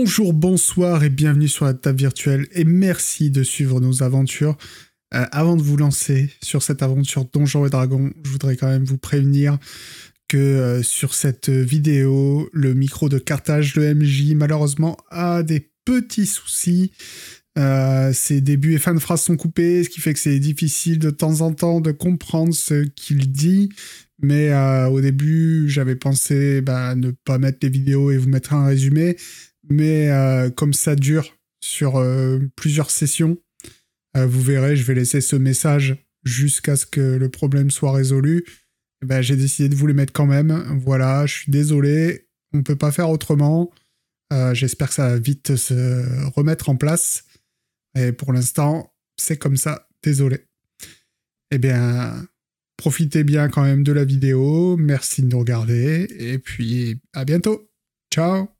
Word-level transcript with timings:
Bonjour, 0.00 0.32
bonsoir 0.32 1.02
et 1.02 1.08
bienvenue 1.08 1.48
sur 1.48 1.64
la 1.64 1.74
table 1.74 1.98
virtuelle 1.98 2.46
et 2.52 2.62
merci 2.62 3.32
de 3.32 3.42
suivre 3.42 3.80
nos 3.80 4.04
aventures. 4.04 4.56
Euh, 5.12 5.26
avant 5.32 5.56
de 5.56 5.62
vous 5.62 5.76
lancer 5.76 6.30
sur 6.40 6.62
cette 6.62 6.84
aventure 6.84 7.24
Donjons 7.24 7.66
et 7.66 7.68
Dragons, 7.68 8.12
je 8.24 8.30
voudrais 8.30 8.56
quand 8.56 8.68
même 8.68 8.84
vous 8.84 8.96
prévenir 8.96 9.58
que 10.28 10.36
euh, 10.36 10.82
sur 10.84 11.14
cette 11.14 11.48
vidéo, 11.50 12.48
le 12.52 12.74
micro 12.74 13.08
de 13.08 13.18
cartage, 13.18 13.74
le 13.74 13.92
MJ, 13.92 14.34
malheureusement, 14.36 14.96
a 15.10 15.42
des 15.42 15.68
petits 15.84 16.26
soucis. 16.26 16.92
Euh, 17.58 18.12
ses 18.12 18.40
débuts 18.40 18.74
et 18.74 18.78
fins 18.78 18.94
de 18.94 19.00
phrases 19.00 19.22
sont 19.22 19.36
coupés, 19.36 19.82
ce 19.82 19.88
qui 19.88 20.00
fait 20.00 20.14
que 20.14 20.20
c'est 20.20 20.38
difficile 20.38 21.00
de 21.00 21.10
temps 21.10 21.40
en 21.40 21.52
temps 21.52 21.80
de 21.80 21.90
comprendre 21.90 22.54
ce 22.54 22.84
qu'il 22.84 23.32
dit. 23.32 23.68
Mais 24.20 24.52
au 24.88 25.00
début, 25.00 25.68
j'avais 25.68 25.94
pensé 25.94 26.60
bah, 26.60 26.96
ne 26.96 27.12
pas 27.12 27.38
mettre 27.38 27.58
les 27.62 27.68
vidéos 27.68 28.10
et 28.10 28.16
vous 28.16 28.28
mettre 28.28 28.52
un 28.52 28.66
résumé. 28.66 29.16
Mais 29.70 30.10
euh, 30.10 30.50
comme 30.50 30.72
ça 30.72 30.96
dure 30.96 31.36
sur 31.60 31.96
euh, 31.96 32.40
plusieurs 32.56 32.90
sessions, 32.90 33.38
euh, 34.16 34.26
vous 34.26 34.42
verrez, 34.42 34.76
je 34.76 34.84
vais 34.84 34.94
laisser 34.94 35.20
ce 35.20 35.36
message 35.36 35.96
jusqu'à 36.24 36.76
ce 36.76 36.86
que 36.86 37.00
le 37.00 37.28
problème 37.28 37.70
soit 37.70 37.92
résolu. 37.92 38.44
Eh 39.02 39.06
ben, 39.06 39.22
j'ai 39.22 39.36
décidé 39.36 39.68
de 39.68 39.74
vous 39.74 39.86
le 39.86 39.94
mettre 39.94 40.12
quand 40.12 40.26
même. 40.26 40.80
Voilà, 40.84 41.26
je 41.26 41.34
suis 41.34 41.52
désolé, 41.52 42.28
on 42.52 42.58
ne 42.58 42.62
peut 42.62 42.76
pas 42.76 42.92
faire 42.92 43.10
autrement. 43.10 43.70
J'espère 44.52 44.88
que 44.88 44.94
ça 44.94 45.08
va 45.08 45.18
vite 45.18 45.56
se 45.56 46.28
remettre 46.34 46.68
en 46.68 46.76
place. 46.76 47.24
Et 47.96 48.12
pour 48.12 48.32
l'instant, 48.32 48.92
c'est 49.16 49.38
comme 49.38 49.56
ça. 49.56 49.88
Désolé. 50.02 50.44
Eh 51.50 51.58
bien, 51.58 52.26
profitez 52.76 53.24
bien 53.24 53.48
quand 53.48 53.62
même 53.62 53.84
de 53.84 53.92
la 53.92 54.04
vidéo. 54.04 54.76
Merci 54.76 55.22
de 55.22 55.28
nous 55.28 55.38
regarder. 55.38 56.06
Et 56.18 56.38
puis, 56.38 57.00
à 57.14 57.24
bientôt. 57.24 57.70
Ciao 58.12 58.57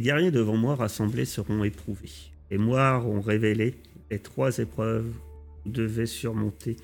Les 0.00 0.04
guerriers 0.04 0.30
devant 0.30 0.56
moi 0.56 0.76
rassemblés 0.76 1.26
seront 1.26 1.62
éprouvés. 1.62 2.32
Les 2.50 2.56
moires 2.56 3.06
ont 3.06 3.20
révélé 3.20 3.74
les 4.10 4.18
trois 4.18 4.56
épreuves 4.56 5.12
que 5.12 5.64
vous 5.66 5.72
devez 5.72 6.06
surmonter 6.06 6.78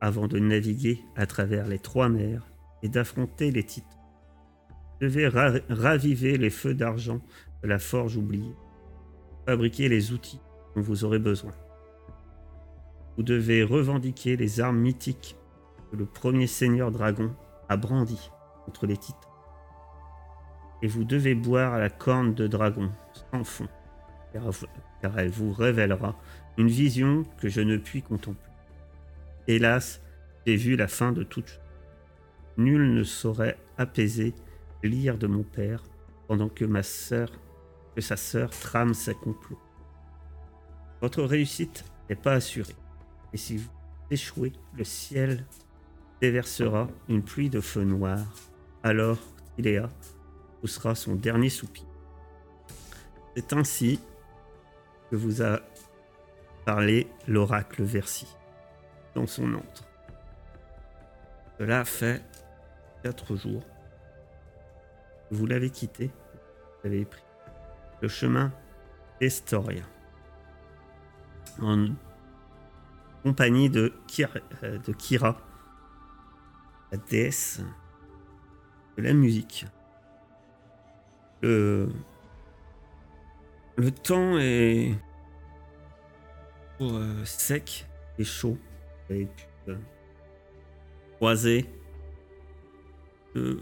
avant 0.00 0.26
de 0.26 0.40
naviguer 0.40 0.98
à 1.14 1.26
travers 1.26 1.68
les 1.68 1.78
trois 1.78 2.08
mers 2.08 2.42
et 2.82 2.88
d'affronter 2.88 3.52
les 3.52 3.62
titans. 3.62 3.88
Vous 4.68 5.06
devez 5.06 5.28
raviver 5.28 6.38
les 6.38 6.50
feux 6.50 6.74
d'argent 6.74 7.20
de 7.62 7.68
la 7.68 7.78
forge 7.78 8.16
oubliée, 8.16 8.56
fabriquer 9.46 9.88
les 9.88 10.10
outils 10.10 10.40
dont 10.74 10.82
vous 10.82 11.04
aurez 11.04 11.20
besoin. 11.20 11.52
Vous 13.16 13.22
devez 13.22 13.62
revendiquer 13.62 14.36
les 14.36 14.58
armes 14.58 14.80
mythiques 14.80 15.36
que 15.92 15.96
le 15.96 16.04
premier 16.04 16.48
seigneur 16.48 16.90
dragon 16.90 17.32
a 17.68 17.76
brandies 17.76 18.32
contre 18.64 18.86
les 18.86 18.96
titans 18.96 19.25
et 20.82 20.86
vous 20.86 21.04
devez 21.04 21.34
boire 21.34 21.74
à 21.74 21.78
la 21.78 21.90
corne 21.90 22.34
de 22.34 22.46
dragon 22.46 22.90
sans 23.30 23.44
fond, 23.44 23.68
car 24.32 25.18
elle 25.18 25.30
vous 25.30 25.52
révélera 25.52 26.16
une 26.58 26.68
vision 26.68 27.24
que 27.38 27.48
je 27.48 27.60
ne 27.60 27.76
puis 27.76 28.02
contempler. 28.02 28.52
Hélas, 29.46 30.02
j'ai 30.46 30.56
vu 30.56 30.76
la 30.76 30.88
fin 30.88 31.12
de 31.12 31.22
toute 31.22 31.48
chose. 31.48 31.60
Nul 32.58 32.94
ne 32.94 33.04
saurait 33.04 33.58
apaiser 33.76 34.34
l'ire 34.82 35.18
de 35.18 35.26
mon 35.26 35.42
père 35.42 35.82
pendant 36.26 36.48
que 36.48 36.64
ma 36.64 36.82
sœur, 36.82 37.30
que 37.94 38.00
sa 38.00 38.16
sœur 38.16 38.50
trame 38.50 38.94
ses 38.94 39.14
complots. 39.14 39.60
Votre 41.02 41.22
réussite 41.22 41.84
n'est 42.08 42.16
pas 42.16 42.32
assurée, 42.32 42.76
et 43.32 43.36
si 43.36 43.58
vous 43.58 43.70
échouez, 44.10 44.52
le 44.76 44.84
ciel 44.84 45.44
déversera 46.20 46.88
une 47.08 47.22
pluie 47.22 47.50
de 47.50 47.60
feu 47.60 47.84
noir. 47.84 48.24
Alors, 48.82 49.18
Tiléa 49.56 49.90
sera 50.64 50.94
son 50.94 51.14
dernier 51.14 51.50
soupir. 51.50 51.84
C'est 53.36 53.52
ainsi 53.52 54.00
que 55.10 55.16
vous 55.16 55.42
a 55.42 55.60
parlé 56.64 57.06
l'oracle 57.28 57.82
Versi 57.82 58.26
dans 59.14 59.26
son 59.26 59.54
antre. 59.54 59.84
Cela 61.58 61.84
fait 61.84 62.22
quatre 63.02 63.36
jours. 63.36 63.62
Vous 65.30 65.46
l'avez 65.46 65.70
quitté, 65.70 66.10
vous 66.80 66.88
avez 66.88 67.04
pris 67.04 67.22
le 68.00 68.08
chemin 68.08 68.52
d'Estoria 69.20 69.82
en 71.60 71.88
compagnie 73.22 73.70
de 73.70 73.92
Kira, 74.06 74.38
de 74.62 74.92
Kira, 74.92 75.36
la 76.92 76.98
déesse 76.98 77.60
de 78.96 79.02
la 79.02 79.12
musique. 79.12 79.66
Le, 81.46 81.88
le 83.76 83.92
temps 83.92 84.36
est 84.36 84.94
euh, 86.80 87.24
sec 87.24 87.86
et 88.18 88.24
chaud. 88.24 88.58
Et 89.10 89.28
euh, 89.68 89.76
croiser 91.18 91.66
de, 93.36 93.60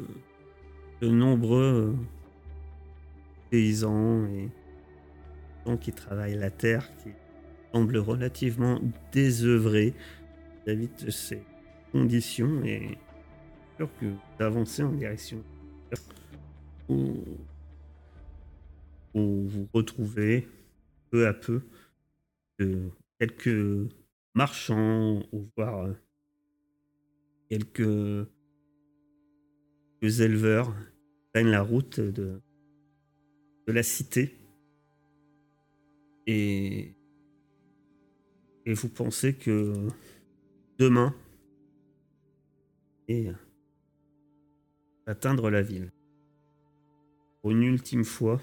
nombreux 1.03 1.95
paysans 3.51 4.25
et 4.29 4.49
gens 5.67 5.77
qui 5.77 5.93
travaillent 5.93 6.39
la 6.39 6.51
terre, 6.51 6.91
qui 7.03 7.11
semblent 7.75 7.99
relativement 7.99 8.81
désœuvrés 9.13 9.93
vis-à-vis 10.65 10.89
de 11.05 11.11
ces 11.11 11.43
conditions 11.93 12.65
et 12.65 12.97
sûr 13.77 13.91
que 14.01 14.07
vous 14.07 14.43
avancez 14.43 14.83
en 14.83 14.93
direction 14.93 15.45
vous 19.15 19.69
retrouvez 19.73 20.49
peu 21.11 21.27
à 21.27 21.35
peu 21.35 21.63
quelques 23.19 23.89
marchands 24.35 25.23
ou 25.33 25.49
voire 25.57 25.87
euh, 25.87 25.93
quelques, 27.49 28.29
éleveurs 30.03 30.75
prennent 31.33 31.51
la 31.51 31.63
route 31.63 31.99
de, 31.99 32.43
de 33.67 33.73
la 33.73 33.83
cité. 33.83 34.37
Et, 36.27 36.95
et 38.67 38.75
vous 38.75 38.89
pensez 38.89 39.35
que 39.35 39.89
demain 40.79 41.15
et 43.09 43.29
atteindre 45.07 45.51
la 45.51 45.63
ville. 45.63 45.91
Pour 47.41 47.51
une 47.51 47.63
ultime 47.63 48.05
fois 48.05 48.41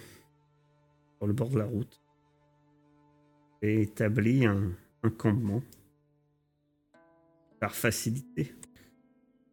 sur 1.22 1.28
le 1.28 1.34
bord 1.34 1.52
de 1.52 1.60
la 1.60 1.66
route 1.66 2.02
et 3.62 3.84
établi 3.84 4.44
un, 4.48 4.76
campement 5.20 5.62
par 7.60 7.76
facilité. 7.76 8.56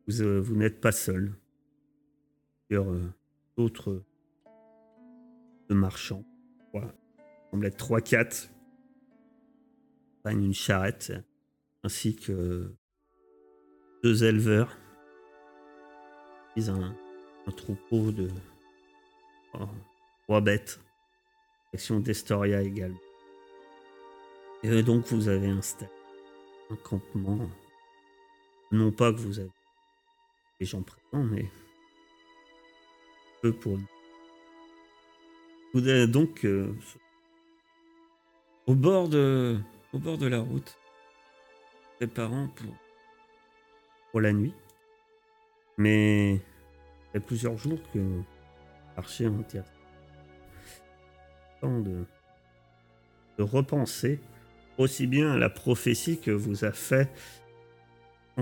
Vous, 0.07 0.23
euh, 0.23 0.43
n'êtes 0.53 0.81
pas 0.81 0.93
seul. 0.93 1.35
Sur 2.71 2.91
euh, 2.91 3.13
d'autres 3.55 4.03
marchands, 5.69 6.25
voilà. 6.73 6.95
il 7.19 7.51
semble 7.51 7.67
être 7.67 7.87
3-4, 7.87 8.49
prennent 10.23 10.45
une 10.45 10.55
charrette 10.55 11.13
ainsi 11.83 12.17
que 12.17 12.75
deux 14.03 14.25
éleveurs. 14.25 14.75
Ils 16.57 16.71
ont 16.71 16.83
un, 16.83 16.97
troupeau 17.53 18.11
de 18.11 18.29
trois 20.27 20.41
bêtes. 20.41 20.81
D'Estoria 21.73 22.63
également. 22.63 22.99
Et 24.63 24.83
donc 24.83 25.07
vous 25.13 25.29
avez 25.29 25.49
installé 25.49 25.91
un 26.71 26.77
campement. 26.77 27.39
Non 28.73 28.91
pas 28.91 29.13
que 29.13 29.19
vous 29.19 29.39
avez 29.39 29.51
les 30.61 30.67
gens 30.67 30.83
présents, 30.83 31.25
mais 31.25 31.47
peu 33.43 33.53
pour. 33.53 33.79
Vous 35.75 35.89
êtes 35.89 36.11
donc 36.11 36.45
euh, 36.45 36.75
au 38.67 38.75
bord 38.75 39.09
de 39.09 39.59
au 39.93 39.99
bord 39.99 40.19
de 40.19 40.27
la 40.27 40.41
route, 40.41 40.77
préparant 41.97 42.49
pour 42.49 42.75
pour 44.11 44.21
la 44.21 44.33
nuit. 44.33 44.55
Mais 45.77 46.35
il 46.35 47.15
y 47.15 47.17
a 47.19 47.21
plusieurs 47.21 47.57
jours 47.57 47.79
que 47.93 48.01
marché 48.97 49.29
en 49.29 49.43
tient 49.45 49.65
de, 51.63 52.05
repenser 53.39 54.21
aussi 54.79 55.07
bien 55.07 55.33
à 55.33 55.37
la 55.37 55.49
prophétie 55.49 56.19
que 56.19 56.31
vous 56.31 56.65
a 56.65 56.73
fait 56.73 57.09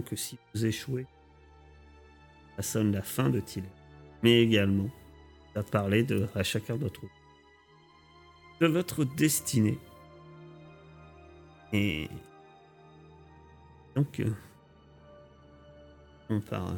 que 0.02 0.16
si 0.16 0.38
vous 0.54 0.66
échouez, 0.66 1.06
ça 2.56 2.62
sonne 2.62 2.92
la 2.92 3.02
fin 3.02 3.30
de 3.30 3.40
Tiller. 3.40 3.68
Mais 4.22 4.40
également, 4.42 4.90
à 5.54 5.62
parler 5.62 6.02
de, 6.02 6.28
à 6.34 6.42
chacun 6.42 6.76
d'entre 6.76 7.00
vous 7.00 7.10
de 8.60 8.66
votre 8.66 9.04
destinée. 9.04 9.78
Et 11.72 12.08
donc, 13.94 14.20
euh, 14.20 14.34
on 16.30 16.40
part 16.40 16.74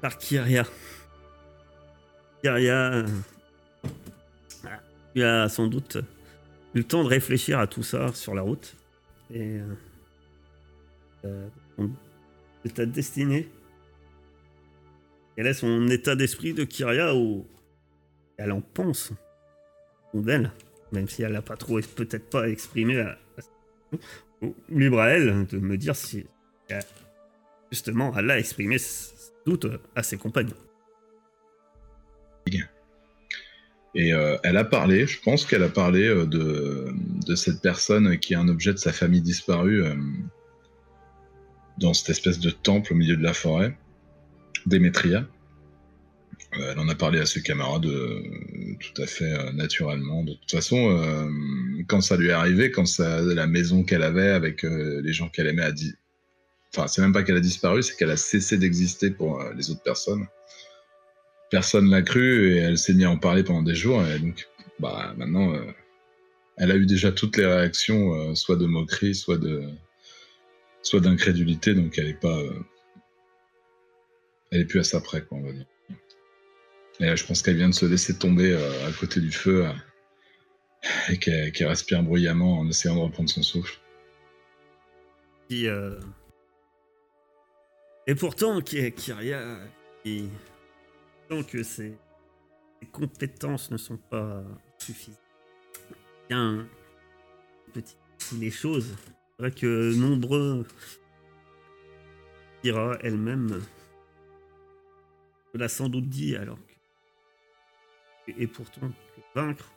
par 0.00 0.18
Kyria. 0.18 0.64
Kyria, 2.42 2.92
euh, 2.92 3.06
tu 5.16 5.48
sans 5.48 5.66
doute 5.66 5.96
eu 6.74 6.78
le 6.78 6.84
temps 6.84 7.02
de 7.02 7.08
réfléchir 7.08 7.58
à 7.58 7.66
tout 7.66 7.82
ça 7.82 8.12
sur 8.12 8.34
la 8.34 8.42
route. 8.42 8.76
Et 9.32 9.58
euh, 11.24 11.48
de 11.78 12.70
ta 12.70 12.84
destinée. 12.84 13.48
Quel 15.36 15.46
est 15.46 15.54
son 15.54 15.88
état 15.88 16.16
d'esprit 16.16 16.54
de 16.54 16.64
Kyria 16.64 17.14
ou 17.14 17.46
elle 18.36 18.52
en 18.52 18.60
pense 18.60 19.12
d'elle, 20.14 20.50
même 20.92 21.08
si 21.08 21.22
elle 21.22 21.32
n'a 21.32 21.42
pas 21.42 21.56
trop, 21.56 21.78
peut-être 21.80 22.30
pas 22.30 22.48
exprimé 22.48 23.00
à, 23.00 23.18
libre 24.70 25.02
elle 25.02 25.46
de 25.46 25.58
me 25.58 25.76
dire 25.76 25.94
si 25.94 26.26
justement 27.70 28.14
elle 28.16 28.30
a 28.30 28.38
exprimé 28.38 28.76
doute 29.44 29.66
à 29.94 30.02
ses 30.02 30.16
compagnons. 30.16 30.56
Et 33.96 34.12
euh, 34.12 34.36
elle 34.42 34.58
a 34.58 34.64
parlé, 34.64 35.06
je 35.06 35.18
pense 35.20 35.46
qu'elle 35.46 35.62
a 35.62 35.70
parlé 35.70 36.06
euh, 36.06 36.26
de, 36.26 37.34
cette 37.34 37.62
personne 37.62 38.18
qui 38.18 38.34
est 38.34 38.36
un 38.36 38.48
objet 38.48 38.74
de 38.74 38.78
sa 38.78 38.92
famille 38.92 39.22
disparue 39.22 39.82
euh, 39.82 39.94
dans 41.78 41.94
cette 41.94 42.10
espèce 42.10 42.38
de 42.38 42.50
temple 42.50 42.92
au 42.92 42.96
milieu 42.96 43.16
de 43.16 43.22
la 43.22 43.32
forêt, 43.32 43.74
Démétria. 44.66 45.26
Elle 46.52 46.78
en 46.78 46.88
a 46.88 46.94
parlé 46.94 47.20
à 47.20 47.26
ses 47.26 47.42
camarades 47.42 47.86
tout 47.86 49.02
à 49.02 49.06
fait 49.06 49.52
naturellement. 49.52 50.24
De 50.24 50.32
toute 50.32 50.50
façon, 50.50 51.28
quand 51.86 52.00
ça 52.00 52.16
lui 52.16 52.28
est 52.28 52.32
arrivé, 52.32 52.70
quand 52.70 52.86
la 52.98 53.46
maison 53.46 53.82
qu'elle 53.82 54.02
avait 54.02 54.30
avec 54.30 54.62
les 54.62 55.12
gens 55.12 55.28
qu'elle 55.28 55.48
aimait 55.48 55.64
a 55.64 55.72
dit. 55.72 55.92
Enfin, 56.72 56.86
c'est 56.86 57.02
même 57.02 57.12
pas 57.12 57.24
qu'elle 57.24 57.36
a 57.36 57.40
disparu, 57.40 57.82
c'est 57.82 57.96
qu'elle 57.96 58.10
a 58.10 58.16
cessé 58.16 58.56
d'exister 58.56 59.10
pour 59.10 59.42
les 59.54 59.70
autres 59.70 59.82
personnes. 59.82 60.26
Personne 61.50 61.90
l'a 61.90 62.02
cru 62.02 62.52
et 62.52 62.56
elle 62.56 62.78
s'est 62.78 62.94
mise 62.94 63.06
à 63.06 63.10
en 63.10 63.18
parler 63.18 63.44
pendant 63.44 63.62
des 63.62 63.74
jours. 63.74 64.04
Et 64.06 64.18
donc, 64.18 64.48
bah, 64.78 65.14
maintenant, 65.16 65.54
elle 66.56 66.70
a 66.70 66.76
eu 66.76 66.86
déjà 66.86 67.12
toutes 67.12 67.36
les 67.36 67.46
réactions, 67.46 68.34
soit 68.34 68.56
de 68.56 68.66
moquerie, 68.66 69.14
soit 69.14 69.38
de, 69.38 69.62
soit 70.82 71.00
d'incrédulité. 71.00 71.74
Donc, 71.74 71.98
elle 71.98 72.08
est 72.08 72.20
pas, 72.20 72.42
elle 74.50 74.60
est 74.60 74.64
plus 74.64 74.80
à 74.80 74.84
sa 74.84 75.00
près, 75.00 75.22
quoi, 75.22 75.38
on 75.38 75.42
va 75.42 75.52
dire. 75.52 75.66
Et 77.00 77.14
je 77.14 77.26
pense 77.26 77.42
qu'elle 77.42 77.56
vient 77.56 77.68
de 77.68 77.74
se 77.74 77.84
laisser 77.84 78.16
tomber 78.16 78.54
euh, 78.54 78.88
à 78.88 78.92
côté 78.92 79.20
du 79.20 79.30
feu 79.30 79.66
euh, 79.66 79.72
et 81.10 81.18
qu'elle 81.18 81.66
respire 81.66 82.02
bruyamment 82.02 82.58
en 82.58 82.68
essayant 82.68 82.96
de 82.96 83.00
reprendre 83.00 83.28
son 83.28 83.42
souffle. 83.42 83.78
Euh, 85.52 86.00
et 88.06 88.14
pourtant, 88.14 88.60
Kyria, 88.62 89.58
qui 90.02 90.30
que 91.28 91.62
ses, 91.62 91.98
compétences 92.92 93.70
ne 93.70 93.76
sont 93.76 93.96
pas 93.96 94.44
suffisantes, 94.78 95.20
bien 96.28 96.68
petit 97.72 97.96
les 98.38 98.50
choses, 98.50 98.96
c'est 98.96 99.42
vrai 99.42 99.50
que 99.50 99.94
nombreux 99.94 100.66
Kyria 102.62 102.98
elle-même 103.02 103.60
l'a 105.54 105.68
sans 105.68 105.88
doute 105.88 106.08
dit 106.08 106.36
alors 106.36 106.58
et 108.28 108.46
pourtant, 108.46 108.90
vaincre, 109.34 109.72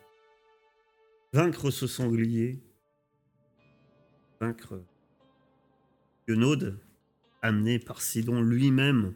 vaincre 1.33 1.69
ce 1.69 1.87
sanglier, 1.87 2.59
vaincre 4.39 4.81
Guenaude, 6.27 6.79
amené 7.41 7.79
par 7.79 8.01
Sidon 8.01 8.41
lui-même, 8.41 9.13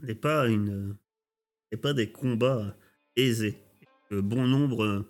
n'est 0.00 0.14
pas 0.14 0.48
une, 0.48 0.96
n'est 1.70 1.78
pas 1.78 1.92
des 1.92 2.10
combats 2.10 2.76
aisés. 3.16 3.58
bon 4.10 4.46
nombre 4.46 5.06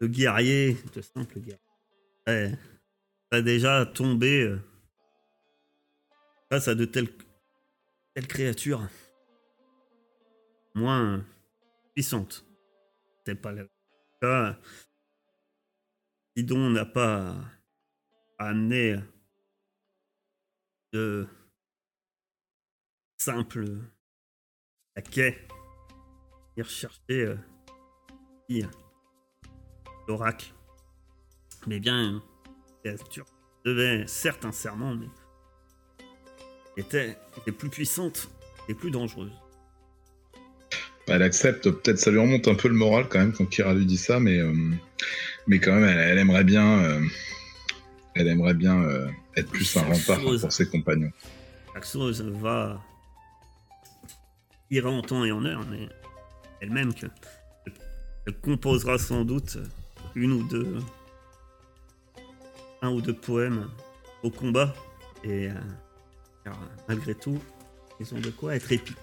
de 0.00 0.06
guerriers, 0.06 0.76
de 0.94 1.00
simples 1.00 1.40
guerriers, 1.40 2.56
a 3.30 3.42
déjà 3.42 3.84
tombé 3.86 4.56
face 6.50 6.68
à 6.68 6.74
de 6.74 6.84
telles, 6.84 7.10
telles 8.14 8.26
créatures 8.26 8.88
moins 10.74 11.24
puissante. 11.94 12.44
C'est 13.26 13.34
pas 13.34 13.52
le 13.52 13.68
cas. 14.20 14.58
Sidon 16.36 16.70
n'a 16.70 16.86
pas 16.86 17.36
amené 18.38 18.96
de 20.92 21.26
simple 23.28 23.66
quai 25.12 25.36
et 26.56 26.62
rechercher 26.62 26.98
euh, 27.10 27.36
l'oracle. 30.08 30.54
Mais 31.66 31.78
bien, 31.78 32.22
tu 33.10 33.20
devait 33.66 34.06
certes 34.06 34.46
un 34.46 34.52
serment, 34.52 34.94
mais 34.94 35.08
était, 36.78 37.18
était 37.36 37.52
plus 37.52 37.68
puissante 37.68 38.30
et 38.66 38.74
plus 38.74 38.90
dangereuse. 38.90 39.30
Elle 41.06 41.22
accepte, 41.22 41.70
peut-être 41.70 41.98
ça 41.98 42.10
lui 42.10 42.18
remonte 42.18 42.48
un 42.48 42.54
peu 42.54 42.68
le 42.68 42.74
moral 42.74 43.08
quand 43.10 43.18
même 43.18 43.34
quand 43.34 43.44
Kira 43.44 43.74
lui 43.74 43.84
dit 43.84 43.98
ça, 43.98 44.20
mais, 44.20 44.38
euh, 44.38 44.54
mais 45.46 45.58
quand 45.58 45.74
même, 45.74 45.84
elle, 45.84 46.18
aimerait 46.18 46.44
bien, 46.44 46.82
euh, 46.82 47.00
elle 48.14 48.28
aimerait 48.28 48.54
bien 48.54 48.82
euh, 48.82 49.06
être 49.36 49.50
plus 49.50 49.76
un 49.76 49.82
rempart 49.82 50.18
pour 50.18 50.50
ses 50.50 50.66
compagnons. 50.66 51.12
Axos 51.74 52.22
va 52.22 52.82
ira 54.70 54.90
en 54.90 55.02
temps 55.02 55.24
et 55.24 55.32
en 55.32 55.44
heure, 55.44 55.64
mais 55.68 55.88
elle-même 56.60 56.94
que 56.94 57.06
elle 58.26 58.38
composera 58.40 58.98
sans 58.98 59.24
doute 59.24 59.58
une 60.14 60.32
ou 60.32 60.42
deux, 60.42 60.78
un 62.82 62.90
ou 62.90 63.00
deux 63.00 63.14
poèmes 63.14 63.70
au 64.22 64.30
combat, 64.30 64.74
et 65.24 65.48
malgré 66.88 67.14
tout, 67.14 67.40
ils 68.00 68.14
ont 68.14 68.20
de 68.20 68.30
quoi 68.30 68.54
être 68.54 68.70
épiques. 68.70 68.96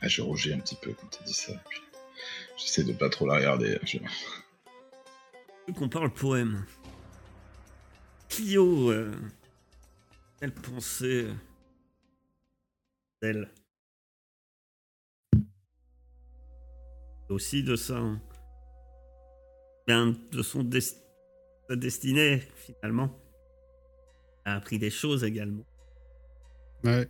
Ah, 0.00 0.08
je 0.08 0.22
rougis 0.22 0.52
un 0.52 0.58
petit 0.58 0.76
peu 0.76 0.92
quand 0.92 1.08
tu 1.08 1.22
dis 1.24 1.34
ça. 1.34 1.52
J'essaie 2.56 2.84
de 2.84 2.92
pas 2.92 3.08
trop 3.08 3.26
la 3.26 3.36
regarder. 3.36 3.78
Je... 3.84 3.98
Qu'on 5.72 5.88
parle 5.88 6.10
poème. 6.10 6.64
Clio, 8.28 8.90
euh, 8.90 9.14
elle 10.40 10.52
pensait 10.52 11.26
d'elle. 13.22 13.50
Aussi 17.30 17.62
de. 17.62 17.76
Hein. 17.92 18.20
Bien 19.86 20.14
de 20.32 20.42
son 20.42 20.68
destinée, 21.70 22.42
finalement. 22.56 23.16
Elle 24.44 24.52
a 24.52 24.56
appris 24.56 24.78
des 24.78 24.90
choses 24.90 25.22
également. 25.22 25.64
Ouais. 26.84 27.08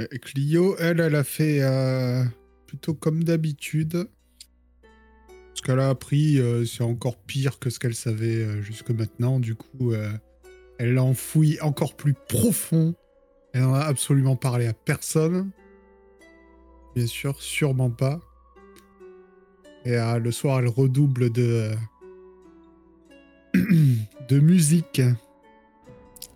Euh, 0.00 0.06
Clio, 0.22 0.76
elle, 0.78 1.00
elle 1.00 1.16
a 1.16 1.24
fait 1.24 1.62
euh, 1.62 2.24
plutôt 2.66 2.94
comme 2.94 3.24
d'habitude. 3.24 4.08
Ce 5.54 5.62
qu'elle 5.62 5.80
a 5.80 5.88
appris, 5.88 6.38
euh, 6.38 6.64
c'est 6.64 6.84
encore 6.84 7.16
pire 7.16 7.58
que 7.58 7.70
ce 7.70 7.78
qu'elle 7.78 7.94
savait 7.94 8.62
jusque 8.62 8.90
maintenant. 8.90 9.40
Du 9.40 9.56
coup, 9.56 9.94
Elle 10.78 10.94
l'a 10.94 11.02
enfoui 11.02 11.60
encore 11.60 11.96
plus 11.96 12.14
profond. 12.14 12.94
Elle 13.52 13.62
n'en 13.62 13.74
a 13.74 13.80
absolument 13.80 14.36
parlé 14.36 14.66
à 14.66 14.72
personne. 14.72 15.50
Bien 16.94 17.06
sûr, 17.06 17.40
sûrement 17.40 17.90
pas. 17.90 18.20
Et 19.84 19.96
euh, 19.96 20.18
le 20.18 20.30
soir, 20.30 20.60
elle 20.60 20.68
redouble 20.68 21.30
de, 21.30 21.70
de 23.54 24.38
musique 24.38 25.00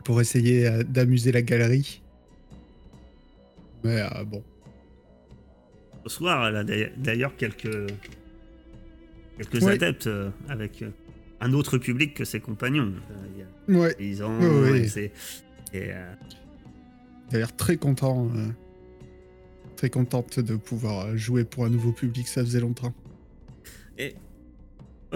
pour 0.04 0.20
essayer 0.20 0.66
euh, 0.66 0.82
d'amuser 0.82 1.32
la 1.32 1.42
galerie. 1.42 2.02
Mais 3.84 4.00
euh, 4.00 4.25
bon. 4.25 4.42
Ce 6.06 6.16
soir, 6.16 6.48
elle 6.48 6.56
a 6.56 6.64
d'ailleurs 6.96 7.36
quelques, 7.36 7.92
quelques 9.36 9.66
adeptes 9.66 10.08
avec 10.48 10.84
un 11.40 11.52
autre 11.52 11.78
public 11.78 12.14
que 12.14 12.25
ses 12.25 12.40
compagnons. 12.40 12.92
Il 13.34 13.75
y 13.75 13.76
a 13.76 13.80
ouais. 13.80 13.96
Ils 13.98 14.22
ont, 14.22 14.38
ouais, 14.38 14.86
Il 15.75 15.90
a 15.90 17.38
l'air 17.38 17.54
très 17.56 17.76
content. 17.76 18.30
Très 19.76 19.90
contente 19.90 20.40
de 20.40 20.56
pouvoir 20.56 21.16
jouer 21.16 21.45
pour 21.45 21.64
un 21.64 21.68
nouveau 21.68 21.92
public, 21.92 22.26
ça 22.26 22.42
faisait 22.42 22.61
longtemps. 22.61 22.95
Et 23.99 24.14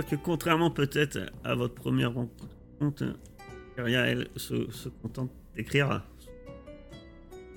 que 0.09 0.17
contrairement 0.17 0.71
peut-être 0.71 1.19
à 1.45 1.55
votre 1.55 1.75
première 1.75 2.15
rencontre, 2.15 3.17
Kyria, 3.77 4.07
elle 4.07 4.29
se, 4.37 4.89
contente 5.03 5.31
d'écrire 5.57 6.07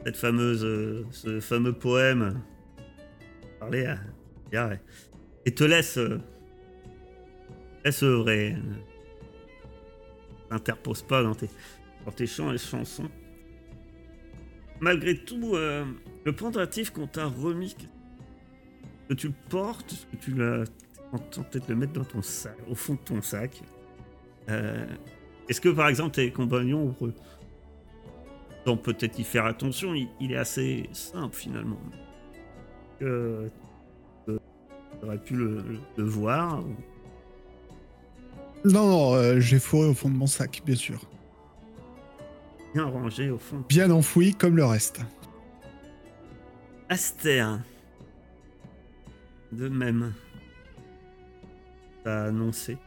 cette 0.06 0.18
fameuse, 0.18 1.06
ce 1.12 1.40
fameux 1.40 1.74
poème, 1.74 2.42
parler 3.60 3.86
à 3.86 3.98
et 5.46 5.54
te 5.54 5.64
laisse, 5.64 6.00
laisse 7.84 8.04
œuvrer. 8.04 8.56
N'interpose 10.52 11.02
pas 11.02 11.24
dans 11.24 11.34
tes, 11.34 11.50
dans 12.06 12.12
tes 12.12 12.28
chants 12.28 12.54
et 12.54 12.58
chansons. 12.58 13.10
Malgré 14.80 15.18
tout, 15.18 15.56
euh, 15.56 15.86
le 16.25 16.34
pendatif 16.34 16.92
qu'on 16.92 17.08
t'a 17.08 17.25
remis, 17.25 17.75
que 19.10 19.13
tu 19.13 19.32
portes, 19.50 20.08
que 20.12 20.18
tu 20.18 20.34
l'as 20.34 20.63
peut-être 21.12 21.68
le 21.68 21.75
mettre 21.75 21.94
dans 21.94 22.03
ton 22.03 22.22
sac, 22.22 22.58
au 22.70 22.75
fond 22.75 22.94
de 22.94 23.00
ton 23.00 23.22
sac. 23.22 23.62
Euh, 24.50 24.86
est-ce 25.50 25.62
que 25.62 25.70
par 25.70 25.88
exemple 25.88 26.12
tes 26.12 26.32
compagnons 26.32 26.96
vont 28.65 28.77
peut-être 28.77 29.20
y 29.20 29.24
faire 29.24 29.46
attention? 29.46 29.94
Il, 30.20 30.32
est 30.32 30.38
assez 30.38 30.89
simple 30.94 31.36
finalement. 31.36 31.80
Que 33.00 33.50
tu 34.25 34.34
aurais 35.03 35.18
pu 35.18 35.36
le, 35.36 35.80
voir. 35.98 36.63
Non, 38.65 39.13
euh, 39.13 39.39
j'ai 39.39 39.60
fourré 39.60 39.89
au 39.89 39.94
fond 39.94 40.10
de 40.10 40.15
mon 40.15 40.27
sac, 40.27 40.62
bien 40.65 40.75
sûr. 40.75 41.01
Bien 42.74 42.86
rangé 42.86 43.30
au 43.30 43.38
fond. 43.38 43.63
Bien 43.68 43.92
enfoui 43.92 44.34
comme 44.34 44.56
le 44.56 44.65
reste. 44.65 45.01
De 49.52 49.68
même 49.68 50.14
annoncé. 52.06 52.78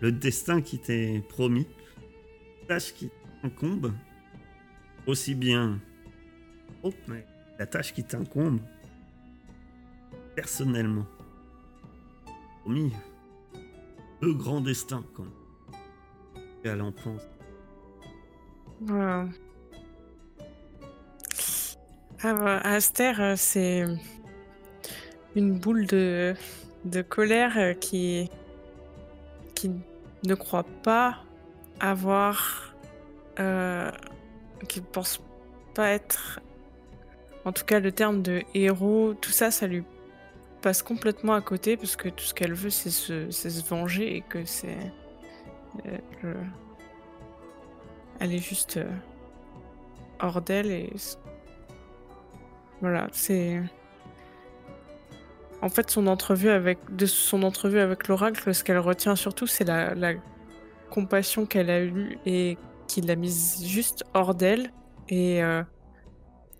Le 0.00 0.10
destin 0.10 0.60
qui 0.60 0.80
t'est 0.80 1.22
promis. 1.28 1.68
Tâche 2.66 2.92
qui 2.94 3.10
t'incombe. 3.40 3.92
Aussi 5.06 5.36
bien. 5.36 5.80
Oh, 6.82 6.92
mais 7.06 7.24
la 7.58 7.66
tâche 7.66 7.94
qui 7.94 8.02
t'incombe. 8.02 8.60
Personnellement. 10.34 11.06
Promis. 12.62 12.92
Deux 14.20 14.34
grands 14.34 14.60
destins, 14.60 15.04
quand 15.14 15.26
Elle 16.64 16.82
en 16.82 16.90
pense. 16.90 17.22
Ah, 22.20 22.34
bah, 22.34 22.58
Aster, 22.64 23.12
euh, 23.20 23.34
c'est 23.36 23.84
une 25.36 25.56
boule 25.56 25.86
de 25.86 26.34
colère 27.08 27.56
euh, 27.56 27.74
qui, 27.74 28.28
qui 29.54 29.70
ne 30.24 30.34
croit 30.34 30.66
pas 30.82 31.18
avoir. 31.78 32.74
Euh, 33.38 33.92
qui 34.68 34.80
pense 34.80 35.20
pas 35.74 35.90
être. 35.90 36.40
En 37.44 37.52
tout 37.52 37.64
cas, 37.64 37.78
le 37.78 37.92
terme 37.92 38.20
de 38.20 38.42
héros, 38.52 39.14
tout 39.20 39.30
ça, 39.30 39.52
ça 39.52 39.68
lui 39.68 39.84
passe 40.60 40.82
complètement 40.82 41.34
à 41.34 41.40
côté 41.40 41.76
parce 41.76 41.94
que 41.94 42.08
tout 42.08 42.24
ce 42.24 42.34
qu'elle 42.34 42.52
veut, 42.52 42.70
c'est 42.70 42.90
se, 42.90 43.30
se, 43.30 43.64
venger 43.64 44.16
et 44.16 44.22
que 44.22 44.44
c'est. 44.44 44.76
Euh, 45.86 46.34
elle 48.18 48.34
est 48.34 48.38
juste 48.38 48.80
hors 50.18 50.42
d'elle 50.42 50.72
et. 50.72 50.92
Voilà, 52.80 53.08
c'est. 53.12 53.60
En 55.60 55.68
fait, 55.68 55.90
son 55.90 56.06
entrevue 56.06 56.50
avec, 56.50 56.78
de 56.94 57.06
son 57.06 57.42
entrevue 57.42 57.80
avec 57.80 58.06
l'oracle, 58.06 58.54
ce 58.54 58.62
qu'elle 58.62 58.78
retient 58.78 59.16
surtout, 59.16 59.46
c'est 59.46 59.64
la, 59.64 60.14
compassion 60.90 61.44
qu'elle 61.46 61.68
a 61.68 61.82
eue 61.82 62.18
et 62.24 62.56
qui 62.86 63.02
l'a 63.02 63.16
mise 63.16 63.64
juste 63.66 64.04
hors 64.14 64.34
d'elle. 64.34 64.72
Et 65.08 65.42
euh, 65.42 65.62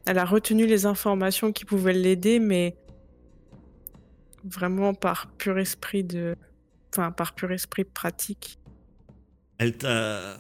elle 0.04 0.18
a 0.18 0.25
retenu 0.25 0.66
les 0.66 0.84
informations 0.84 1.52
qui 1.52 1.64
pouvaient 1.64 1.92
l'aider, 1.92 2.38
mais 2.38 2.76
vraiment 4.44 4.94
par 4.94 5.28
pur 5.38 5.58
esprit 5.58 6.04
de, 6.04 6.34
enfin 6.92 7.12
par 7.12 7.34
pur 7.34 7.52
esprit 7.52 7.84
pratique. 7.84 8.58
Elle 9.58 9.76
t'a, 9.76 10.37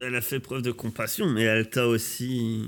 elle 0.00 0.14
a 0.14 0.20
fait 0.20 0.40
preuve 0.40 0.62
de 0.62 0.72
compassion, 0.72 1.26
mais 1.26 1.42
elle 1.42 1.68
t'a 1.68 1.86
aussi 1.86 2.66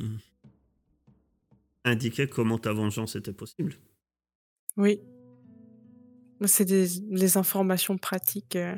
indiqué 1.87 2.27
comment 2.27 2.59
ta 2.59 2.73
vengeance 2.73 3.17
était 3.17 3.33
possible. 3.33 3.75
Oui. 4.77 5.01
C'est 6.45 6.67
des, 6.67 7.37
informations 7.39 7.97
pratiques. 7.97 8.57
Euh. 8.57 8.77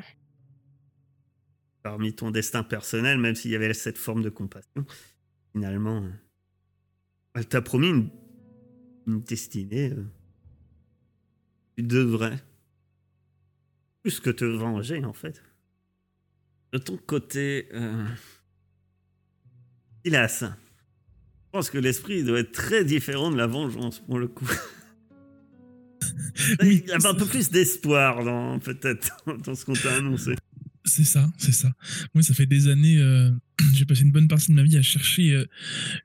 Parmi 1.83 2.13
ton 2.13 2.31
destin 2.31 2.63
personnel, 2.63 3.17
même 3.17 3.35
s'il 3.35 3.51
y 3.51 3.55
avait 3.55 3.73
cette 3.73 3.97
forme 3.97 4.21
de 4.21 4.29
compassion, 4.29 4.85
finalement, 5.51 6.07
elle 7.33 7.47
t'a 7.47 7.61
promis 7.61 7.89
une, 7.89 9.21
destinée. 9.21 9.91
Euh. 9.91 10.05
Tu 11.75 11.83
devrais 11.83 12.37
plus 14.01 14.19
que 14.19 14.29
te 14.29 14.45
venger, 14.45 15.03
en 15.03 15.13
fait. 15.13 15.43
De 16.71 16.77
ton 16.77 16.97
côté, 16.97 17.67
euh... 17.73 18.05
hélas, 20.03 20.45
je 21.49 21.57
pense 21.57 21.71
que 21.71 21.79
l'esprit 21.79 22.23
doit 22.23 22.41
être 22.41 22.51
très 22.51 22.85
différent 22.85 23.31
de 23.31 23.37
la 23.37 23.47
vengeance 23.47 24.03
pour 24.05 24.19
le 24.19 24.27
coup. 24.27 24.45
Il 26.61 26.85
y 26.85 26.91
a 26.91 26.95
un 26.95 27.15
peu 27.15 27.25
plus 27.25 27.49
d'espoir 27.49 28.23
dans 28.23 28.59
peut-être 28.59 29.17
dans 29.45 29.55
ce 29.55 29.65
qu'on 29.65 29.73
t'a 29.73 29.95
annoncé. 29.95 30.35
C'est 30.85 31.03
ça, 31.03 31.27
c'est 31.39 31.51
ça. 31.51 31.73
Moi, 32.13 32.21
ça 32.21 32.35
fait 32.35 32.45
des 32.45 32.67
années, 32.67 32.99
euh, 32.99 33.31
j'ai 33.73 33.85
passé 33.85 34.03
une 34.03 34.11
bonne 34.11 34.27
partie 34.27 34.49
de 34.49 34.53
ma 34.53 34.61
vie 34.61 34.77
à 34.77 34.83
chercher 34.83 35.33
euh, 35.33 35.47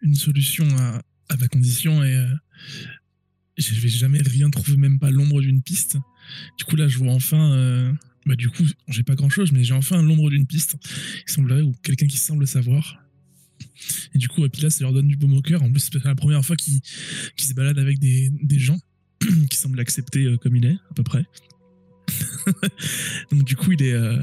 une 0.01 0.15
solution 0.15 0.67
à, 0.79 1.03
ma 1.39 1.49
condition 1.49 2.03
et 2.03 2.17
euh, 2.17 2.27
je 3.59 3.75
n'avais 3.75 3.89
jamais 3.89 4.23
rien 4.23 4.49
trouvé, 4.49 4.79
même 4.79 4.99
pas 4.99 5.11
l'ombre 5.11 5.43
d'une 5.43 5.61
piste. 5.61 5.99
Du 6.57 6.65
coup, 6.65 6.77
là, 6.77 6.89
je 6.89 6.97
vois 6.97 7.13
enfin. 7.13 7.95
bah, 8.25 8.35
du 8.35 8.49
coup, 8.49 8.65
j'ai 8.89 9.03
pas 9.03 9.15
grand 9.15 9.29
chose, 9.29 9.53
mais 9.53 9.63
j'ai 9.63 9.75
enfin 9.75 10.01
l'ombre 10.01 10.31
d'une 10.31 10.47
piste. 10.47 10.79
Il 11.29 11.31
semblerait, 11.31 11.61
ou 11.61 11.75
quelqu'un 11.83 12.07
qui 12.07 12.17
semble 12.17 12.47
savoir. 12.47 13.04
Et 14.15 14.19
du 14.19 14.29
coup, 14.29 14.43
là, 14.43 14.71
ça 14.71 14.85
leur 14.85 14.93
donne 14.93 15.09
du 15.09 15.17
baume 15.17 15.35
au 15.35 15.43
cœur. 15.43 15.63
En 15.63 15.71
plus, 15.71 15.81
c'est 15.81 16.05
la 16.05 16.15
première 16.15 16.45
fois 16.45 16.57
qu'ils 16.57 16.83
se 17.37 17.55
baladent 17.55 17.79
avec 17.79 17.99
des, 17.99 18.31
des 18.43 18.59
gens. 18.59 18.79
qui 19.51 19.57
semble 19.57 19.81
accepter 19.81 20.25
euh, 20.25 20.37
comme 20.37 20.57
il 20.57 20.67
est, 20.67 20.79
à 20.91 20.95
peu 20.95 21.03
près. 21.03 21.25
Donc 23.31 23.45
du 23.45 23.57
coup, 23.57 23.73
il 23.73 23.83
est, 23.83 23.93
euh, 23.93 24.19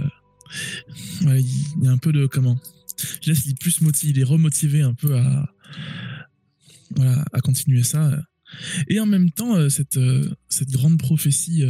il 1.21 1.83
y 1.83 1.87
a 1.87 1.91
un 1.91 1.97
peu 1.97 2.11
de 2.11 2.25
comment. 2.25 2.59
Laisse 3.25 3.45
il 3.45 3.51
est 3.51 3.59
plus 3.59 3.81
motivé, 3.81 4.11
il 4.11 4.19
est 4.19 4.23
remotivé 4.23 4.81
un 4.81 4.93
peu 4.93 5.17
à, 5.17 5.53
voilà, 6.95 7.23
à 7.33 7.39
continuer 7.39 7.83
ça. 7.83 8.21
Et 8.87 8.99
en 8.99 9.05
même 9.05 9.31
temps, 9.31 9.55
euh, 9.55 9.69
cette, 9.69 9.99
cette 10.49 10.69
grande 10.69 10.99
prophétie 10.99 11.63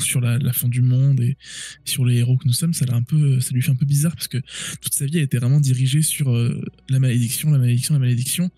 sur 0.00 0.20
la, 0.20 0.52
fin 0.52 0.68
du 0.68 0.82
monde 0.82 1.20
et 1.20 1.36
sur 1.84 2.04
les 2.04 2.16
héros 2.16 2.36
que 2.36 2.46
nous 2.46 2.52
sommes, 2.52 2.74
ça, 2.74 2.84
lui 2.86 3.62
fait 3.62 3.70
un 3.70 3.74
peu 3.76 3.86
bizarre 3.86 4.14
parce 4.14 4.28
que 4.28 4.38
toute 4.80 4.94
sa 4.94 5.06
vie 5.06 5.18
a 5.18 5.22
été 5.22 5.38
vraiment 5.38 5.60
dirigée 5.60 6.02
sur 6.02 6.34
euh, 6.34 6.60
la 6.88 6.98
malédiction, 6.98 7.50
la 7.50 7.58
malédiction, 7.58 7.94
la 7.94 8.00
malédiction. 8.00 8.50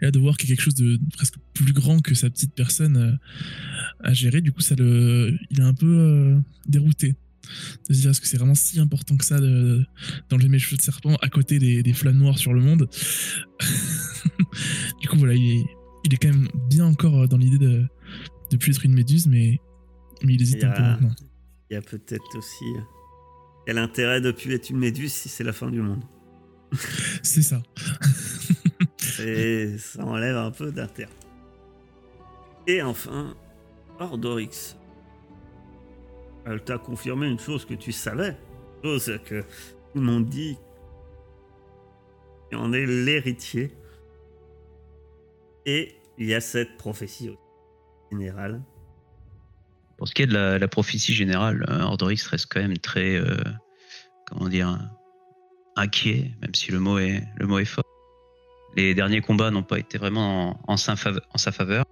Et 0.00 0.06
là, 0.06 0.10
de 0.10 0.18
voir 0.18 0.36
qu'il 0.36 0.48
y 0.48 0.52
a 0.52 0.56
quelque 0.56 0.64
chose 0.64 0.74
de 0.74 0.98
presque 1.12 1.36
plus 1.54 1.72
grand 1.72 2.00
que 2.00 2.14
sa 2.14 2.30
petite 2.30 2.54
personne 2.54 2.96
euh, 2.96 3.12
à 4.00 4.12
gérer, 4.12 4.40
du 4.40 4.52
coup, 4.52 4.60
ça 4.60 4.74
le, 4.76 5.36
il 5.50 5.60
est 5.60 5.64
un 5.64 5.74
peu 5.74 5.86
euh, 5.86 6.38
dérouté 6.68 7.14
de 7.88 7.94
se 7.94 8.00
dire 8.00 8.10
est-ce 8.10 8.20
que 8.20 8.26
c'est 8.26 8.38
vraiment 8.38 8.56
si 8.56 8.80
important 8.80 9.16
que 9.16 9.24
ça 9.24 9.38
d'enlever 9.38 10.48
mes 10.48 10.58
cheveux 10.58 10.76
de 10.76 10.82
serpent 10.82 11.14
à 11.22 11.28
côté 11.28 11.60
des, 11.60 11.84
des 11.84 11.92
flammes 11.92 12.18
noires 12.18 12.38
sur 12.38 12.52
le 12.52 12.60
monde? 12.60 12.88
Du 15.00 15.08
coup 15.08 15.16
voilà 15.18 15.34
il 15.34 15.58
est, 15.58 15.64
il 16.04 16.14
est 16.14 16.16
quand 16.16 16.28
même 16.28 16.48
bien 16.68 16.86
encore 16.86 17.28
dans 17.28 17.36
l'idée 17.36 17.58
de 17.58 17.84
de 18.50 18.56
plus 18.56 18.72
être 18.72 18.84
une 18.84 18.94
méduse 18.94 19.26
mais 19.26 19.60
mais 20.22 20.34
il 20.34 20.42
hésite 20.42 20.64
un 20.64 20.70
peu 20.70 20.82
maintenant. 20.82 21.14
Il 21.70 21.74
y 21.74 21.76
a 21.76 21.82
peut-être 21.82 22.36
aussi 22.36 22.64
Quel 23.66 23.78
intérêt 23.78 24.20
de 24.20 24.30
tuer 24.30 24.60
une 24.70 24.78
méduse 24.78 25.12
si 25.12 25.28
c'est 25.28 25.44
la 25.44 25.52
fin 25.52 25.70
du 25.70 25.80
monde 25.80 26.02
C'est 27.22 27.42
ça. 27.42 27.62
Et 29.22 29.76
ça 29.78 30.04
enlève 30.04 30.36
un 30.36 30.50
peu 30.50 30.70
d'intérêt. 30.70 31.10
Et 32.66 32.82
enfin, 32.82 33.34
Ordorix. 33.98 34.76
Elle 36.44 36.62
t'a 36.62 36.78
confirmé 36.78 37.26
une 37.26 37.38
chose 37.38 37.64
que 37.64 37.74
tu 37.74 37.92
savais, 37.92 38.36
une 38.82 38.90
chose 38.90 39.18
que 39.24 39.40
tout 39.40 39.46
le 39.96 40.02
monde 40.02 40.26
dit. 40.26 40.56
Il 42.52 42.58
en 42.58 42.72
est 42.72 42.86
l'héritier. 42.86 43.72
Et 45.64 45.96
il 46.18 46.26
y 46.26 46.34
a 46.34 46.40
cette 46.40 46.76
prophétie 46.76 47.30
aussi, 47.30 47.38
générale. 48.12 48.62
Pour 49.96 50.08
ce 50.08 50.14
qui 50.14 50.22
est 50.22 50.26
de 50.26 50.34
la, 50.34 50.68
prophétie 50.68 51.14
générale, 51.14 51.64
euh, 51.70 51.80
Ordorix 51.80 52.20
reste 52.30 52.46
quand 52.50 52.60
même 52.60 52.76
très, 52.76 53.16
euh, 53.16 53.36
comment 54.26 54.48
dire, 54.48 54.78
inquiet, 55.74 56.32
même 56.42 56.54
si 56.54 56.70
le 56.70 56.80
mot 56.80 56.98
est, 56.98 57.24
fort. 57.64 57.84
Les 58.76 58.94
derniers 58.94 59.22
combats 59.22 59.50
n'ont 59.50 59.62
pas 59.62 59.78
été 59.78 59.96
vraiment 59.96 60.60
en, 60.68 60.76
sa 60.76 60.96
faveur. 60.96 61.86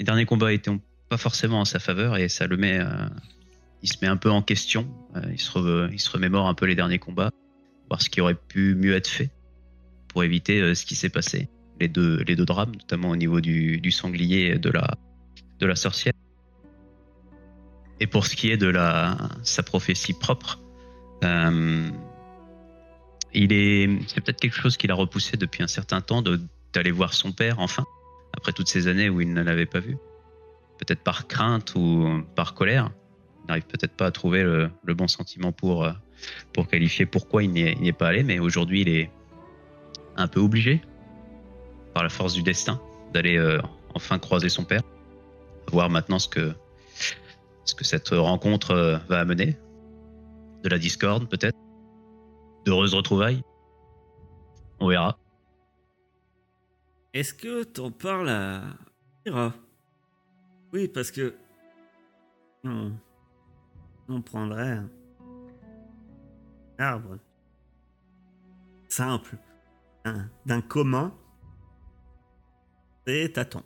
Les 0.00 0.04
derniers 0.04 0.26
combats 0.26 0.52
étaient 0.52 0.72
pas 1.08 1.16
forcément 1.16 1.60
en 1.60 1.64
sa 1.64 1.78
faveur 1.78 2.16
et 2.16 2.28
ça 2.28 2.48
le 2.48 2.56
met, 2.56 2.80
euh, 2.80 3.08
il 3.82 3.88
se 3.88 3.96
met 4.02 4.08
un 4.08 4.16
peu 4.16 4.30
en 4.30 4.42
question. 4.42 4.88
Il, 5.30 5.38
se 5.38 6.10
remémore 6.10 6.48
un 6.48 6.54
peu 6.54 6.66
les 6.66 6.74
derniers 6.74 6.98
combats, 6.98 7.30
voir 7.88 8.02
ce 8.02 8.10
qui 8.10 8.20
aurait 8.20 8.34
pu 8.34 8.74
mieux 8.74 8.94
être 8.94 9.08
fait 9.08 9.30
pour 10.08 10.24
éviter 10.24 10.74
ce 10.74 10.84
qui 10.84 10.96
s'est 10.96 11.10
passé. 11.10 11.48
Les 11.80 11.86
deux, 11.86 12.24
les 12.24 12.34
deux 12.34 12.44
drames, 12.44 12.72
notamment 12.72 13.10
au 13.10 13.16
niveau 13.16 13.40
du, 13.40 13.80
du 13.80 13.92
sanglier 13.92 14.52
et 14.54 14.58
de 14.58 14.70
la, 14.70 14.98
de 15.58 15.66
la 15.66 15.76
sorcière. 15.76 16.12
Et 18.00 18.06
pour 18.06 18.26
ce 18.26 18.36
qui 18.36 18.50
est 18.50 18.56
de 18.56 18.68
la, 18.68 19.16
sa 19.42 19.62
prophétie 19.62 20.12
propre, 20.12 20.60
euh, 21.24 21.90
il 23.34 23.52
est, 23.52 23.88
c'est 24.06 24.20
peut-être 24.20 24.40
quelque 24.40 24.56
chose 24.56 24.76
qu'il 24.76 24.90
a 24.90 24.94
repoussé 24.94 25.36
depuis 25.36 25.62
un 25.62 25.66
certain 25.66 26.00
temps 26.00 26.22
d'aller 26.22 26.90
voir 26.90 27.12
son 27.12 27.32
père 27.32 27.58
enfin, 27.58 27.84
après 28.36 28.52
toutes 28.52 28.68
ces 28.68 28.86
années 28.86 29.08
où 29.08 29.20
il 29.20 29.32
ne 29.32 29.42
l'avait 29.42 29.66
pas 29.66 29.80
vu. 29.80 29.96
Peut-être 30.78 31.02
par 31.02 31.26
crainte 31.26 31.74
ou 31.74 32.22
par 32.36 32.54
colère. 32.54 32.90
Il 33.44 33.48
n'arrive 33.48 33.66
peut-être 33.66 33.94
pas 33.94 34.06
à 34.06 34.10
trouver 34.10 34.42
le, 34.42 34.70
bon 34.94 35.08
sentiment 35.08 35.50
pour, 35.50 35.84
euh, 35.84 35.92
pour 36.52 36.68
qualifier 36.68 37.06
pourquoi 37.06 37.42
il 37.42 37.50
n'y 37.50 37.62
est, 37.62 37.72
il 37.72 37.80
n'y 37.80 37.88
est 37.88 37.92
pas 37.92 38.08
allé, 38.08 38.22
mais 38.22 38.38
aujourd'hui 38.38 38.82
il 38.82 38.88
est 38.88 39.10
un 40.16 40.28
peu 40.28 40.40
obligé, 40.40 40.82
par 41.94 42.02
la 42.02 42.08
force 42.08 42.34
du 42.34 42.42
destin, 42.42 42.80
d'aller 43.12 43.38
euh, 43.38 43.60
enfin 43.94 44.18
croiser 44.18 44.48
son 44.48 44.64
père. 44.64 44.82
Voir 45.70 45.90
maintenant 45.90 46.18
ce 46.18 46.28
que, 46.28 46.52
ce 47.64 47.74
que 47.74 47.84
cette 47.84 48.08
rencontre 48.08 48.70
euh, 48.72 48.96
va 49.08 49.20
amener. 49.20 49.56
De 50.62 50.68
la 50.68 50.78
discorde 50.78 51.28
peut-être. 51.28 51.56
D'heureuses 52.64 52.94
retrouvailles. 52.94 53.42
On 54.80 54.88
verra. 54.88 55.18
Est-ce 57.14 57.34
que 57.34 57.64
t'en 57.64 57.90
parles 57.90 58.28
à 58.28 58.62
Ira 59.26 59.52
Oui, 60.72 60.88
parce 60.88 61.10
que 61.10 61.34
on, 62.64 62.92
on 64.08 64.20
prendrait 64.22 64.72
un 64.72 64.88
arbre 66.78 67.18
simple 68.88 69.36
un- 70.04 70.28
d'un 70.46 70.60
commun 70.60 71.12
et 73.06 73.32
ta 73.32 73.44
tante. 73.44 73.64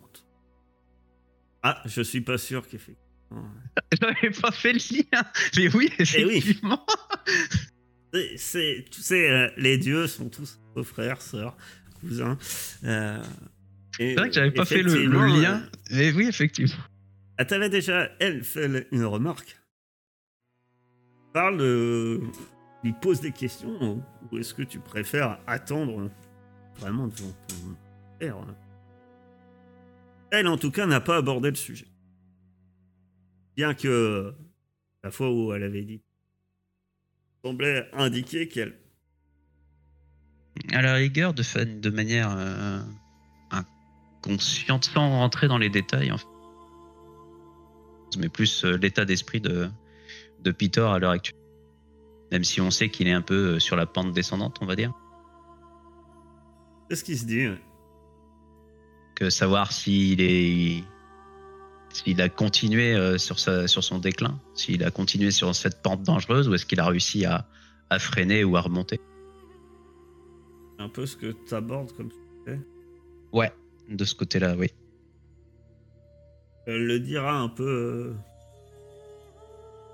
Ah, 1.63 1.81
je 1.85 2.03
suis 2.03 2.21
pas 2.21 2.39
sûr 2.39 2.67
qu'effectivement. 2.67 3.01
J'avais 4.01 4.31
pas 4.31 4.51
fait 4.51 4.73
le 4.73 4.79
lien, 4.97 5.23
mais 5.57 5.75
oui, 5.75 5.91
Eh 5.99 6.25
oui. 6.25 6.37
effectivement. 6.39 6.85
C'est- 8.15 8.37
C'est, 8.37 8.85
tu 8.91 9.01
sais, 9.01 9.31
euh, 9.31 9.49
les 9.57 9.79
dieux 9.79 10.07
sont 10.07 10.29
tous 10.29 10.61
vos 10.75 10.85
frères, 10.85 11.23
sœurs, 11.23 11.57
cousins. 12.01 12.37
euh, 12.85 13.23
C'est 13.97 14.15
vrai 14.15 14.29
que 14.29 14.35
j'avais 14.35 14.51
pas 14.51 14.67
fait 14.67 14.83
le, 14.83 15.07
lien, 15.07 15.63
euh, 15.63 15.67
mais 15.91 16.13
oui, 16.13 16.27
effectivement. 16.27 16.83
Ah, 17.39 17.47
t'avais 17.47 17.71
déjà, 17.71 18.11
elle, 18.21 18.45
fait 18.45 18.87
une 18.93 19.05
remarque. 19.05 19.57
Parle 21.33 22.21
lui 22.85 22.93
pose 23.01 23.21
des 23.23 23.33
questions, 23.33 24.05
ou 24.31 24.39
est-ce 24.39 24.53
que 24.53 24.63
tu 24.63 24.79
préfères 24.79 25.39
attendre 25.47 26.11
vraiment 26.79 27.07
devant 27.07 27.33
ton 27.49 27.77
père 28.19 28.37
hein? 28.37 28.55
Elle, 30.33 30.49
en 30.49 30.57
tout 30.57 30.71
cas, 30.71 30.87
n'a 30.87 31.01
pas 31.01 31.19
abordé 31.19 31.51
le 31.51 31.57
sujet. 31.57 31.87
Bien 33.55 33.75
que 33.75 34.35
la 35.05 35.11
fois 35.11 35.31
où 35.31 35.53
elle 35.53 35.63
avait 35.63 35.83
dit 35.85 36.01
semblait 37.45 37.87
indiquer 37.93 38.49
qu'elle 38.49 38.79
À 40.73 40.81
la 40.81 40.95
rigueur, 40.95 41.35
de, 41.35 41.43
fa- 41.43 41.67
de 41.67 41.91
manière 41.91 42.31
euh, 42.35 42.81
inconsciente, 43.51 44.87
sans 44.87 45.11
rentrer 45.11 45.49
dans 45.49 45.59
les 45.59 45.69
détails, 45.69 46.11
en 46.13 46.17
fait. 46.17 46.27
mais 48.19 48.31
plus 48.31 48.65
euh, 48.65 48.79
l'état 48.79 49.05
d'esprit 49.05 49.43
de, 49.43 49.69
de 50.41 50.51
Peter 50.51 50.81
à 50.81 50.99
l'heure 50.99 51.11
actuelle. 51.11 51.39
Même 52.31 52.45
si 52.45 52.63
on 52.63 52.71
sait 52.71 52.89
qu'il 52.89 53.07
est 53.07 53.13
un 53.13 53.21
peu 53.21 53.57
euh, 53.57 53.59
sur 53.59 53.77
la 53.77 53.85
pente 53.85 54.13
descendante, 54.15 54.57
on 54.63 54.67
va 54.67 54.77
dire. 54.77 54.93
C'est 56.89 56.97
ce 56.97 57.05
qui 57.05 57.19
se 57.19 57.27
dit. 57.27 57.49
ouais. 57.49 57.61
Que 59.23 59.31
savoir 59.31 59.71
s'il 59.71 60.21
est. 60.21 60.83
S'il 61.91 62.21
a 62.21 62.29
continué 62.29 62.97
euh, 62.97 63.19
sur, 63.19 63.39
sa, 63.39 63.69
sur 63.69 63.85
son 63.85 64.01
déclin, 64.01 64.41
s'il 64.53 64.83
a 64.83 64.91
continué 64.91 65.31
sur 65.31 65.55
cette 65.55 65.81
pente 65.81 66.03
dangereuse, 66.03 66.49
ou 66.49 66.55
est-ce 66.55 66.67
qu'il 66.67 66.81
a 66.81 66.87
réussi 66.87 67.25
à, 67.25 67.47
à 67.89 68.01
freiner 68.01 68.43
ou 68.43 68.57
à 68.57 68.63
remonter. 68.63 68.99
Un 70.81 70.89
peu 70.89 71.07
ce 71.07 71.17
que 71.17 71.37
tu 71.47 71.55
abordes 71.55 71.93
comme 71.93 72.11
Ouais, 73.33 73.53
de 73.89 74.05
ce 74.05 74.17
côté-là, 74.17 74.57
oui. 74.59 74.73
Elle 76.67 76.85
le 76.89 76.99
dira 76.99 77.33
un 77.33 77.49
peu 77.49 77.63
euh, 77.63 78.15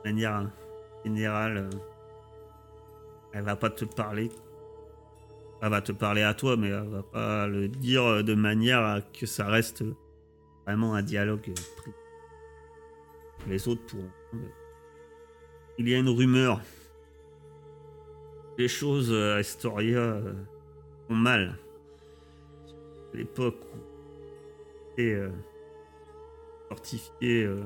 de 0.04 0.08
manière 0.08 0.50
générale. 1.04 1.68
euh, 1.70 1.78
elle 3.34 3.44
va 3.44 3.56
pas 3.56 3.68
te 3.68 3.84
parler. 3.84 4.30
Elle 5.60 5.70
va 5.70 5.82
te 5.82 5.92
parler 5.92 6.22
à 6.22 6.34
toi, 6.34 6.56
mais 6.56 6.68
elle 6.68 6.88
va 6.88 7.02
pas 7.02 7.46
le 7.46 7.68
dire 7.68 8.04
euh, 8.04 8.22
de 8.22 8.34
manière 8.34 8.80
à 8.84 9.00
que 9.00 9.26
ça 9.26 9.46
reste 9.46 9.84
vraiment 10.64 10.94
un 10.94 11.02
dialogue 11.02 11.48
euh, 11.48 11.76
privé. 11.76 11.96
Les 13.48 13.68
autres 13.68 13.84
pourront. 13.86 14.10
Il 15.78 15.88
y 15.88 15.94
a 15.94 15.98
une 15.98 16.08
rumeur. 16.08 16.60
Les 18.56 18.68
choses 18.68 19.12
euh, 19.12 19.40
à 19.40 19.40
euh, 19.80 20.32
vont 21.08 21.14
mal. 21.14 21.58
À 23.12 23.16
l'époque 23.16 23.60
où 23.74 23.88
et 24.98 25.14
euh, 25.14 25.30
fortifié 26.68 27.44
euh, 27.44 27.62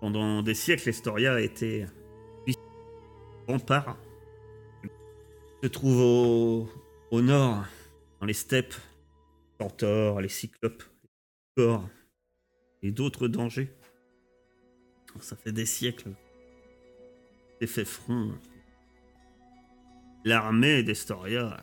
pendant 0.00 0.42
des 0.42 0.54
siècles, 0.54 0.88
Estoria 0.88 1.34
a 1.34 1.40
été 1.40 1.86
rempart. 3.46 3.96
Se 5.66 5.70
trouve 5.72 6.68
au, 7.10 7.20
nord, 7.20 7.64
dans 8.20 8.26
les 8.26 8.34
steppes, 8.34 8.76
Centaures, 9.60 10.20
les 10.20 10.28
cyclopes, 10.28 10.84
les 11.02 11.64
corps 11.64 11.88
et 12.82 12.92
d'autres 12.92 13.26
dangers. 13.26 13.74
Ça 15.18 15.34
fait 15.34 15.50
des 15.50 15.66
siècles 15.66 16.12
fait 17.66 17.84
front. 17.84 18.38
L'armée 20.24 20.84
d'Estoria, 20.84 21.60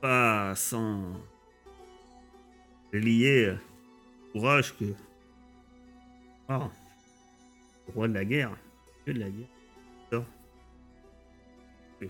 pas 0.00 0.54
sans 0.54 1.20
lier 2.92 3.56
courage 4.30 4.76
que 4.76 4.94
ah, 6.48 6.70
roi 7.92 8.06
de 8.06 8.14
la 8.14 8.24
guerre, 8.24 8.56
dieu 9.06 9.14
de 9.14 9.18
la 9.18 9.28
guerre, 9.28 9.48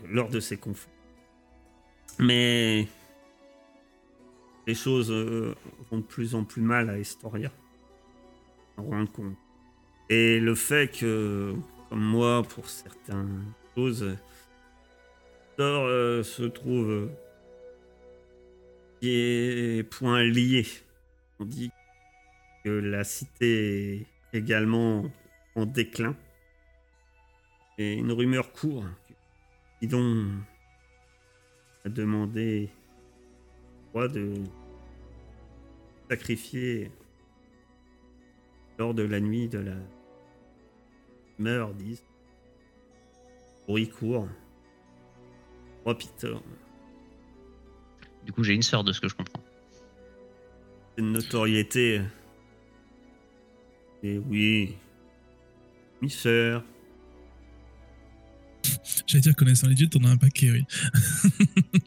lors, 0.09 0.29
de 0.29 0.41
ces 0.41 0.57
conflits. 0.57 0.93
Mais 2.19 2.87
les 4.67 4.75
choses 4.75 5.11
euh, 5.11 5.55
vont 5.91 5.99
de 5.99 6.05
plus 6.05 6.35
en 6.35 6.45
plus 6.45 6.63
mal 6.63 6.91
à 6.91 6.99
Estoria. 6.99 7.51
On 8.77 8.85
rend 8.85 9.07
compte. 9.07 9.37
Et 10.09 10.41
le 10.41 10.55
fait 10.55 10.91
que, 10.91 11.55
comme 11.89 12.03
moi, 12.03 12.43
pour 12.43 12.69
certaines 12.69 13.45
choses, 13.75 14.17
Thor 15.57 15.85
euh, 15.85 16.23
se 16.23 16.45
trouve 16.45 16.91
euh, 16.91 17.09
des 19.01 19.85
points 19.85 20.23
liés. 20.23 20.67
On 21.39 21.45
dit 21.45 21.71
que 22.65 22.71
la 22.71 23.05
cité 23.05 24.07
est 24.33 24.39
également 24.39 25.11
en 25.55 25.67
déclin. 25.67 26.17
Et 27.79 27.95
une 27.95 28.13
rumeur 28.13 28.53
court. 28.53 28.85
A 29.85 29.89
demandé 31.89 32.71
au 33.89 33.99
roi 33.99 34.09
de 34.09 34.35
sacrifier 36.09 36.93
lors 38.79 38.95
de 38.95 39.03
la 39.03 39.19
nuit 39.19 39.49
de 39.49 39.59
la 39.59 39.75
meurt, 41.39 41.77
10. 41.77 42.05
Bruit 43.67 43.89
court. 43.89 44.29
Oh 45.85 45.95
Peter. 45.95 46.37
Du 48.25 48.33
coup, 48.33 48.45
j'ai 48.45 48.55
une 48.55 48.63
sœur 48.63 48.85
de 48.85 48.93
ce 48.93 49.01
que 49.01 49.09
je 49.09 49.17
comprends. 49.17 49.43
C'est 50.95 51.03
une 51.03 51.11
notoriété. 51.11 52.03
Et 54.05 54.19
oui. 54.19 54.77
Mi 56.01 56.09
sœur. 56.09 56.63
J'allais 59.07 59.23
dire, 59.23 59.37
connaissant 59.37 59.69
les 59.69 59.75
dieux, 59.75 59.89
t'en 59.89 60.03
as 60.05 60.11
un 60.11 60.17
paquet, 60.17 60.51
oui. 60.51 60.65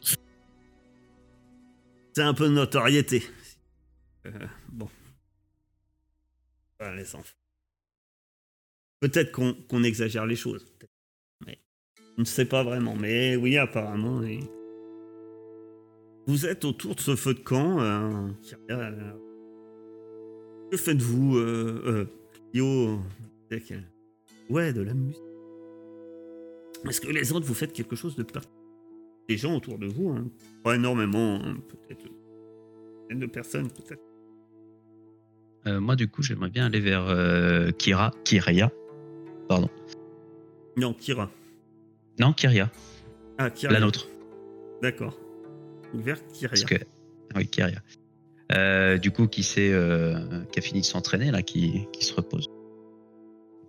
C'est 2.14 2.22
un 2.22 2.32
peu 2.34 2.48
de 2.48 2.54
notoriété. 2.54 3.22
Euh, 4.26 4.30
bon. 4.72 4.88
Voilà, 6.80 6.96
les 6.96 7.14
enfants. 7.14 7.34
Peut-être 9.00 9.32
qu'on 9.32 9.82
exagère 9.82 10.24
les 10.26 10.36
choses. 10.36 10.66
Mais 11.46 11.60
on 12.16 12.22
ne 12.22 12.26
sait 12.26 12.46
pas 12.46 12.64
vraiment. 12.64 12.96
Mais 12.96 13.36
oui, 13.36 13.58
apparemment. 13.58 14.22
Vous 16.26 16.46
êtes 16.46 16.64
autour 16.64 16.94
de 16.94 17.00
ce 17.00 17.14
feu 17.14 17.34
de 17.34 17.40
camp. 17.40 17.78
euh, 17.80 18.30
euh, 18.70 19.12
que 20.70 20.76
faites-vous, 20.78 21.36
euh, 21.36 22.06
que- 22.54 23.80
Ouais, 24.48 24.72
de 24.72 24.80
la 24.80 24.94
musique. 24.94 25.20
Est-ce 26.88 27.00
que 27.00 27.08
les 27.08 27.32
autres, 27.32 27.46
vous 27.46 27.54
faites 27.54 27.72
quelque 27.72 27.96
chose 27.96 28.16
de 28.16 28.22
particulier? 28.22 28.60
Des 29.28 29.36
gens 29.36 29.56
autour 29.56 29.78
de 29.78 29.86
vous, 29.86 30.10
hein. 30.10 30.24
pas 30.62 30.76
énormément, 30.76 31.40
hein, 31.42 31.56
peut-être 31.68 32.04
une 32.06 32.12
dizaine 33.08 33.20
de 33.20 33.26
personnes, 33.26 33.70
peut-être. 33.70 34.02
Euh, 35.66 35.80
moi, 35.80 35.96
du 35.96 36.06
coup, 36.08 36.22
j'aimerais 36.22 36.50
bien 36.50 36.66
aller 36.66 36.78
vers 36.78 37.06
euh, 37.08 37.72
Kira, 37.72 38.12
Kiria. 38.24 38.70
Pardon. 39.48 39.68
Non, 40.76 40.94
Kira. 40.94 41.28
Non, 42.20 42.32
Kiria, 42.32 42.70
Ah, 43.38 43.50
Kira. 43.50 43.72
la 43.72 43.80
nôtre. 43.80 44.06
D'accord. 44.80 45.18
Vers. 45.92 46.18
Parce 46.48 46.62
que... 46.64 46.76
Oui, 47.34 47.48
Kiria. 47.48 47.80
Euh, 48.52 48.96
du 48.98 49.10
coup, 49.10 49.26
qui, 49.26 49.44
euh, 49.58 50.44
qui 50.52 50.58
a 50.60 50.62
fini 50.62 50.82
de 50.82 50.86
s'entraîner, 50.86 51.32
là, 51.32 51.42
qui, 51.42 51.88
qui 51.92 52.04
se 52.04 52.14
repose? 52.14 52.48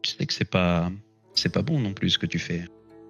Tu 0.04 0.12
sais 0.12 0.26
que 0.28 0.34
c'est 0.34 0.50
pas, 0.50 0.92
c'est 1.34 1.52
pas 1.52 1.64
bon 1.64 1.80
non 1.80 1.94
plus 1.94 2.12
ce 2.12 2.20
que 2.20 2.28
tu 2.28 2.38
fais. 2.38 2.66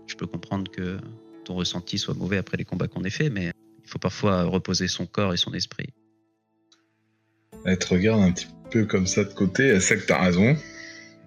Je 0.07 0.15
peux 0.15 0.25
comprendre 0.27 0.71
que 0.71 0.97
ton 1.45 1.55
ressenti 1.55 1.97
soit 1.97 2.13
mauvais 2.13 2.37
après 2.37 2.57
les 2.57 2.65
combats 2.65 2.87
qu'on 2.87 3.03
ait 3.03 3.09
faits, 3.09 3.31
mais 3.31 3.51
il 3.83 3.89
faut 3.89 3.99
parfois 3.99 4.43
reposer 4.43 4.87
son 4.87 5.05
corps 5.05 5.33
et 5.33 5.37
son 5.37 5.53
esprit. 5.53 5.87
Elle 7.65 7.77
te 7.77 7.87
regarde 7.87 8.21
un 8.21 8.31
petit 8.31 8.47
peu 8.71 8.85
comme 8.85 9.07
ça 9.07 9.23
de 9.23 9.33
côté, 9.33 9.67
elle 9.67 9.81
sait 9.81 9.97
que 9.97 10.05
t'as 10.05 10.21
raison, 10.21 10.55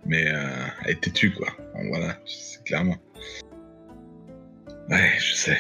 mais 0.07 0.27
euh, 0.29 0.67
elle 0.85 0.93
est 0.93 1.01
têtue, 1.01 1.33
quoi. 1.33 1.49
Voilà, 1.89 2.19
c'est 2.27 2.63
clairement. 2.65 2.97
Ouais, 4.89 5.13
je 5.19 5.35
sais. 5.35 5.59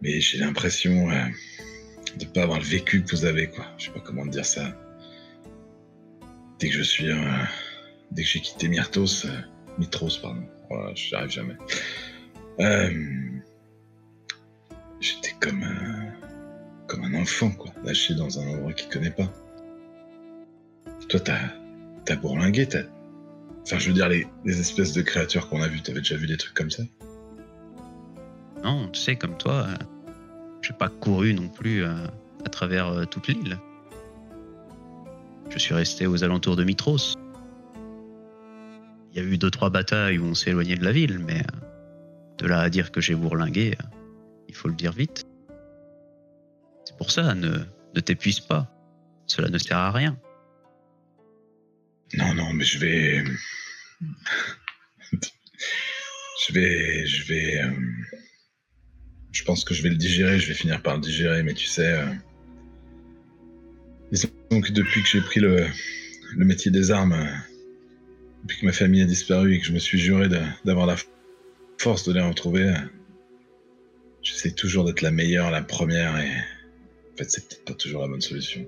Mais 0.00 0.20
j'ai 0.20 0.38
l'impression 0.38 1.10
euh, 1.10 1.26
de 2.18 2.24
pas 2.26 2.42
avoir 2.42 2.58
le 2.58 2.64
vécu 2.64 3.02
que 3.04 3.10
vous 3.14 3.24
avez, 3.24 3.48
quoi. 3.48 3.66
Je 3.78 3.86
sais 3.86 3.92
pas 3.92 4.00
comment 4.00 4.26
dire 4.26 4.44
ça. 4.44 4.76
Dès 6.58 6.68
que 6.68 6.74
je 6.74 6.82
suis... 6.82 7.10
euh, 7.10 7.44
dès 8.10 8.22
que 8.22 8.28
j'ai 8.28 8.40
quitté 8.40 8.68
Myrtos... 8.68 9.26
euh, 9.26 9.40
Mitros, 9.78 10.18
pardon. 10.20 10.42
Voilà, 10.72 10.94
j'y 10.94 11.14
arrive 11.14 11.30
jamais. 11.30 11.56
Euh, 12.60 12.90
J'étais 15.00 15.34
comme... 15.40 15.62
un 15.62 16.12
comme 16.88 17.04
un 17.04 17.14
enfant, 17.14 17.50
quoi, 17.50 17.70
lâché 17.84 18.14
dans 18.14 18.38
un 18.38 18.46
endroit 18.48 18.72
qu'il 18.74 18.90
connaît 18.90 19.10
pas. 19.10 19.32
Toi, 21.08 21.20
t'as, 21.20 21.38
t'as 22.04 22.16
bourlingué, 22.16 22.66
t'as. 22.66 22.82
Enfin, 23.62 23.78
je 23.78 23.88
veux 23.88 23.94
dire, 23.94 24.10
les, 24.10 24.26
les 24.44 24.60
espèces 24.60 24.92
de 24.92 25.00
créatures 25.00 25.48
qu'on 25.48 25.62
a 25.62 25.68
vues, 25.68 25.80
t'avais 25.80 26.00
déjà 26.00 26.16
vu 26.16 26.26
des 26.26 26.36
trucs 26.36 26.52
comme 26.52 26.70
ça? 26.70 26.82
Non, 28.62 28.88
tu 28.88 29.00
sais, 29.00 29.16
comme 29.16 29.38
toi, 29.38 29.68
euh, 29.68 29.74
j'ai 30.60 30.74
pas 30.74 30.90
couru 30.90 31.32
non 31.32 31.48
plus 31.48 31.82
euh, 31.82 31.94
à 32.44 32.48
travers 32.50 32.88
euh, 32.88 33.04
toute 33.06 33.28
l'île. 33.28 33.58
Je 35.48 35.58
suis 35.58 35.72
resté 35.72 36.06
aux 36.06 36.22
alentours 36.24 36.56
de 36.56 36.64
Mitros. 36.64 37.14
Il 39.12 39.22
y 39.22 39.24
a 39.24 39.28
eu 39.28 39.36
deux 39.36 39.50
trois 39.50 39.68
batailles 39.70 40.18
où 40.18 40.24
on 40.24 40.34
s'est 40.34 40.50
éloigné 40.50 40.74
de 40.76 40.84
la 40.84 40.92
ville, 40.92 41.18
mais 41.18 41.40
euh, 41.40 42.36
de 42.38 42.46
là 42.46 42.60
à 42.60 42.70
dire 42.70 42.90
que 42.90 43.00
j'ai 43.00 43.14
bourlingué, 43.14 43.74
euh, 43.78 43.86
il 44.48 44.54
faut 44.54 44.68
le 44.68 44.74
dire 44.74 44.92
vite. 44.92 45.24
C'est 46.84 46.96
pour 46.96 47.10
ça, 47.10 47.34
ne, 47.34 47.58
t'épuise 48.00 48.40
pas. 48.40 48.68
Cela 49.26 49.48
ne 49.50 49.58
sert 49.58 49.76
à 49.76 49.90
rien. 49.92 50.18
Non, 52.14 52.34
non, 52.34 52.52
mais 52.54 52.64
je 52.64 52.78
vais. 52.78 53.24
je 56.46 56.52
vais. 56.52 57.06
Je 57.06 57.24
vais. 57.26 57.62
euh, 57.62 57.70
Je 59.30 59.44
pense 59.44 59.64
que 59.64 59.74
je 59.74 59.82
vais 59.82 59.90
le 59.90 59.96
digérer, 59.96 60.38
je 60.38 60.48
vais 60.48 60.54
finir 60.54 60.82
par 60.82 60.94
le 60.96 61.00
digérer, 61.02 61.42
mais 61.42 61.54
tu 61.54 61.66
sais. 61.66 62.02
Disons 64.10 64.28
que 64.50 64.72
depuis 64.72 65.02
que 65.02 65.08
j'ai 65.08 65.20
pris 65.20 65.40
le, 65.40 65.66
le 66.36 66.44
métier 66.44 66.70
des 66.70 66.90
armes, 66.90 67.26
depuis 68.42 68.60
que 68.60 68.66
ma 68.66 68.72
famille 68.72 69.02
a 69.02 69.06
disparu 69.06 69.54
et 69.54 69.60
que 69.60 69.66
je 69.66 69.72
me 69.72 69.78
suis 69.78 69.98
juré 69.98 70.28
d'avoir 70.64 70.86
la 70.86 70.96
force 71.78 72.06
de 72.06 72.12
les 72.12 72.20
retrouver, 72.20 72.72
j'essaie 74.22 74.52
toujours 74.52 74.84
d'être 74.84 75.00
la 75.02 75.10
meilleure, 75.10 75.50
la 75.50 75.62
première, 75.62 76.18
et. 76.18 76.30
En 77.12 77.16
fait, 77.16 77.30
c'est 77.30 77.46
peut-être 77.46 77.64
pas 77.66 77.74
toujours 77.74 78.00
la 78.02 78.08
bonne 78.08 78.22
solution. 78.22 78.66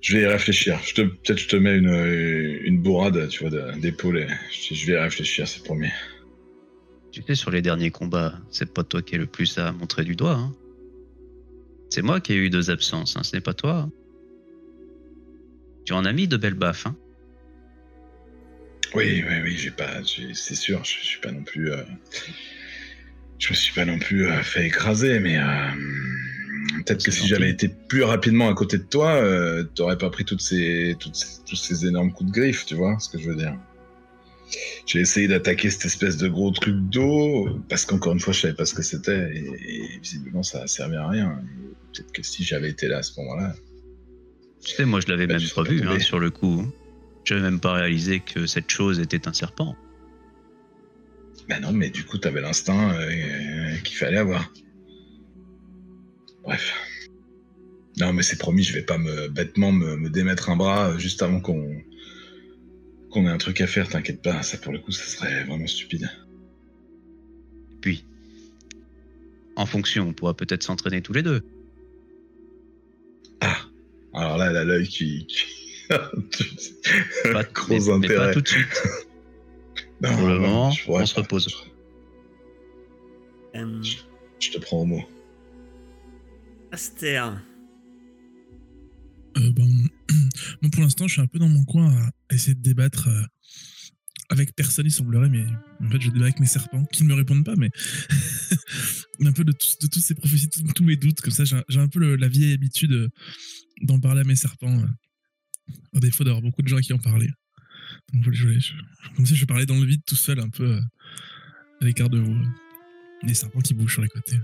Je 0.00 0.16
vais 0.16 0.22
y 0.22 0.26
réfléchir. 0.26 0.78
Peut-être 0.94 1.38
je 1.38 1.48
te 1.48 1.56
mets 1.56 1.76
une, 1.76 1.88
une 2.64 2.80
bourrade, 2.80 3.28
tu 3.28 3.40
vois, 3.40 3.50
de- 3.50 3.80
d'épaule. 3.80 4.18
et 4.18 4.28
Je, 4.52 4.74
je 4.74 4.86
vais 4.86 4.92
y 4.92 4.96
réfléchir, 4.96 5.48
c'est 5.48 5.64
promis. 5.64 5.88
Tu 7.10 7.22
sais, 7.22 7.34
sur 7.34 7.50
les 7.50 7.62
derniers 7.62 7.90
combats, 7.90 8.38
c'est 8.50 8.72
pas 8.72 8.84
toi 8.84 9.02
qui 9.02 9.16
es 9.16 9.18
le 9.18 9.26
plus 9.26 9.58
à 9.58 9.72
montrer 9.72 10.04
du 10.04 10.14
doigt. 10.14 10.36
hein. 10.36 10.54
C'est 11.90 12.02
moi 12.02 12.20
qui 12.20 12.32
ai 12.32 12.36
eu 12.36 12.50
deux 12.50 12.70
absences, 12.70 13.16
hein, 13.16 13.22
ce 13.24 13.34
n'est 13.36 13.40
pas 13.42 13.54
toi. 13.54 13.88
Tu 15.84 15.92
en 15.94 16.04
as 16.04 16.12
mis 16.12 16.28
de 16.28 16.36
belles 16.36 16.54
baffes. 16.54 16.86
Hein. 16.86 16.96
Oui, 18.94 19.24
oui, 19.28 19.34
oui, 19.42 19.56
j'ai 19.56 19.70
pas, 19.70 20.00
c'est 20.34 20.54
sûr, 20.54 20.84
je, 20.84 20.92
je 21.00 21.04
suis 21.06 21.20
pas 21.20 21.32
non 21.32 21.42
plus, 21.42 21.70
euh, 21.72 21.82
je 23.38 23.50
me 23.50 23.54
suis 23.54 23.74
pas 23.74 23.84
non 23.84 23.98
plus 23.98 24.26
euh, 24.28 24.42
fait 24.42 24.66
écraser, 24.66 25.18
mais 25.20 25.36
euh, 25.38 25.42
peut-être 26.84 27.04
que 27.04 27.10
si 27.10 27.26
j'avais 27.26 27.50
été 27.50 27.68
plus 27.88 28.02
rapidement 28.04 28.48
à 28.48 28.54
côté 28.54 28.78
de 28.78 28.84
toi, 28.84 29.20
t'aurais 29.74 29.98
pas 29.98 30.10
pris 30.10 30.24
toutes 30.24 30.40
ces, 30.42 30.96
toutes 31.00 31.16
ces- 31.16 31.42
tous 31.44 31.56
ces 31.56 31.86
énormes 31.86 32.12
coups 32.12 32.30
de 32.30 32.34
griffe, 32.40 32.66
tu 32.66 32.74
vois 32.76 32.96
ce 33.00 33.08
que 33.08 33.18
je 33.18 33.28
veux 33.28 33.36
dire. 33.36 33.56
J'ai 34.86 35.00
essayé 35.00 35.26
d'attaquer 35.26 35.70
cette 35.70 35.86
espèce 35.86 36.16
de 36.16 36.28
gros 36.28 36.50
truc 36.52 36.76
d'eau 36.76 37.48
parce 37.68 37.84
qu'encore 37.86 38.12
une 38.12 38.20
fois, 38.20 38.32
je 38.32 38.40
savais 38.42 38.54
pas 38.54 38.66
ce 38.66 38.74
que 38.74 38.82
c'était 38.82 39.32
et, 39.34 39.38
et 39.68 39.98
visiblement 40.00 40.42
ça 40.44 40.62
a 40.62 40.66
servi 40.68 40.96
à 40.96 41.08
rien. 41.08 41.40
Peut-être 41.92 42.12
que 42.12 42.22
si 42.22 42.44
j'avais 42.44 42.68
été 42.70 42.86
là 42.86 42.98
à 42.98 43.02
ce 43.02 43.18
moment-là, 43.20 43.54
Tu 44.64 44.74
sais, 44.76 44.84
moi 44.84 45.00
je 45.00 45.08
l'avais 45.08 45.26
Bah, 45.26 45.34
même 45.34 45.42
pas 45.54 45.62
vu 45.64 45.80
hein, 45.88 45.98
sur 46.00 46.18
le 46.20 46.30
coup. 46.30 46.70
J'avais 47.24 47.40
même 47.40 47.60
pas 47.60 47.72
réalisé 47.72 48.20
que 48.20 48.46
cette 48.46 48.70
chose 48.70 49.00
était 49.00 49.26
un 49.26 49.32
serpent. 49.32 49.76
Ben 51.48 51.60
non, 51.60 51.72
mais 51.72 51.90
du 51.90 52.04
coup, 52.04 52.18
t'avais 52.18 52.40
l'instinct 52.40 52.94
euh, 52.94 53.76
qu'il 53.84 53.96
fallait 53.96 54.18
avoir. 54.18 54.52
Bref. 56.42 56.74
Non, 57.98 58.12
mais 58.12 58.22
c'est 58.22 58.38
promis, 58.38 58.62
je 58.62 58.72
vais 58.74 58.82
pas 58.82 58.98
me 58.98 59.28
bêtement 59.28 59.72
me, 59.72 59.96
me 59.96 60.10
démettre 60.10 60.50
un 60.50 60.56
bras 60.56 60.90
euh, 60.90 60.98
juste 60.98 61.22
avant 61.22 61.40
qu'on 61.40 61.82
qu'on 63.10 63.26
ait 63.26 63.30
un 63.30 63.38
truc 63.38 63.60
à 63.60 63.66
faire. 63.66 63.88
T'inquiète 63.88 64.22
pas, 64.22 64.42
ça 64.42 64.58
pour 64.58 64.72
le 64.72 64.80
coup, 64.80 64.90
ça 64.90 65.04
serait 65.04 65.44
vraiment 65.44 65.66
stupide. 65.66 66.10
Puis, 67.80 68.04
en 69.56 69.66
fonction, 69.66 70.08
on 70.08 70.12
pourra 70.12 70.34
peut-être 70.34 70.62
s'entraîner 70.62 71.00
tous 71.00 71.12
les 71.12 71.22
deux. 71.22 71.42
Ah, 73.40 73.56
alors 74.12 74.36
là, 74.38 74.50
elle 74.50 74.56
a 74.56 74.64
l'œil 74.64 74.88
qui. 74.88 75.26
qui- 75.26 75.63
Pas, 75.88 77.42
Gros 77.52 77.68
mais- 77.68 77.98
mais 77.98 78.14
pas 78.14 78.28
intérêt. 78.28 78.32
tout 78.34 78.40
de 78.40 78.48
suite. 78.48 78.82
Non, 80.00 80.16
Pour 80.18 80.26
le 80.28 80.38
moment, 80.38 80.72
on 80.88 81.06
se 81.06 81.14
repose. 81.14 81.48
Euh, 83.54 83.82
Je 84.40 84.50
te 84.50 84.58
prends 84.58 84.82
au 84.82 84.84
mot. 84.84 85.02
Aster. 86.72 87.22
Euh, 89.38 89.50
moi, 90.62 90.70
pour 90.72 90.82
l'instant, 90.82 91.06
je 91.06 91.12
suis 91.14 91.22
un 91.22 91.26
peu 91.26 91.38
dans 91.38 91.48
mon 91.48 91.64
coin 91.64 91.90
à 92.28 92.34
essayer 92.34 92.54
de 92.54 92.60
débattre 92.60 93.08
euh, 93.08 93.22
avec 94.30 94.54
personne, 94.54 94.84
il 94.86 94.90
semblerait, 94.92 95.28
mais 95.30 95.44
en 95.80 95.90
fait, 95.90 96.00
je 96.00 96.10
débat 96.10 96.24
avec 96.26 96.40
mes 96.40 96.46
serpents 96.46 96.84
qui 96.86 97.04
ne 97.04 97.08
me 97.08 97.14
répondent 97.14 97.44
pas, 97.44 97.54
mais 97.56 97.70
un 99.24 99.32
peu 99.32 99.44
de, 99.44 99.52
de 99.52 99.86
toutes 99.86 100.02
ces 100.02 100.14
prophéties, 100.14 100.48
tous, 100.50 100.62
tous 100.74 100.84
mes 100.84 100.96
doutes, 100.96 101.20
comme 101.20 101.32
ça, 101.32 101.44
j'ai 101.44 101.80
un 101.80 101.88
peu 101.88 102.00
le- 102.00 102.16
la 102.16 102.28
vieille 102.28 102.52
habitude 102.52 103.08
d'en 103.82 104.00
parler 104.00 104.20
à 104.20 104.24
mes 104.24 104.36
serpents, 104.36 104.76
euh, 104.78 104.86
au 105.92 106.00
défaut 106.00 106.24
d'avoir 106.24 106.42
beaucoup 106.42 106.62
de 106.62 106.68
gens 106.68 106.78
qui 106.78 106.92
en 106.92 106.98
parler. 106.98 107.28
Donc, 108.12 108.22
voilà, 108.24 108.38
je 108.38 108.46
voulais- 108.46 108.60
je- 108.60 108.72
comme 109.16 109.26
si 109.26 109.36
je 109.36 109.44
parlais 109.44 109.66
dans 109.66 109.76
le 109.78 109.84
vide 109.86 110.02
tout 110.06 110.16
seul, 110.16 110.40
un 110.40 110.48
peu 110.50 110.64
euh, 110.76 110.80
à 111.80 111.84
l'écart 111.84 112.08
de 112.10 112.18
vous. 112.18 112.32
euh. 112.34 112.46
Les 113.22 113.34
serpents 113.34 113.60
qui 113.60 113.72
bougent 113.74 113.92
sur 113.94 114.02
les 114.02 114.08
côtés. 114.08 114.36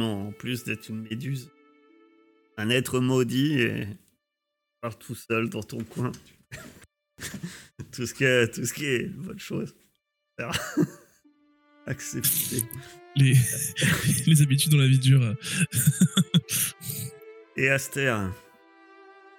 En 0.00 0.32
plus 0.32 0.64
d'être 0.64 0.90
une 0.90 1.00
méduse, 1.02 1.50
un 2.58 2.68
être 2.68 3.00
maudit 3.00 3.54
et 3.54 3.86
parles 4.82 4.98
tout 4.98 5.14
seul 5.14 5.48
dans 5.48 5.62
ton 5.62 5.82
coin. 5.82 6.12
tout, 7.92 8.04
ce 8.06 8.12
qui 8.12 8.24
est, 8.24 8.54
tout 8.54 8.66
ce 8.66 8.74
qui 8.74 8.84
est 8.84 9.06
bonne 9.08 9.38
chose. 9.38 9.74
Accepter. 11.86 12.62
Les, 13.16 13.34
les 14.26 14.42
habitudes 14.42 14.72
dans 14.72 14.78
la 14.78 14.86
vie 14.88 14.98
dure. 14.98 15.34
Et 17.56 17.70
Aster. 17.70 18.14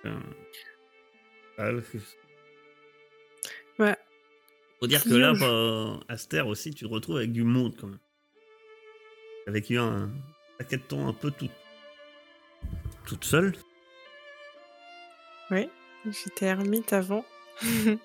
Euh, 0.05 1.81
Ouais. 3.79 3.95
Faut 4.79 4.88
dire 4.88 5.03
que 5.03 5.13
là, 5.13 5.33
bah, 5.33 5.99
Aster 6.07 6.41
aussi, 6.41 6.71
tu 6.71 6.85
te 6.85 6.89
retrouves 6.89 7.17
avec 7.17 7.31
du 7.33 7.43
monde 7.43 7.75
quand 7.79 7.88
même. 7.88 7.99
Avec 9.47 9.69
eu 9.69 9.77
un 9.77 10.09
paquet 10.57 10.77
de 10.77 10.83
temps 10.83 11.07
un 11.07 11.13
peu 11.13 11.31
tout, 11.31 11.49
toute 13.05 13.25
seule. 13.25 13.53
J'étais 16.05 16.45
ermite 16.45 16.93
avant. 16.93 17.25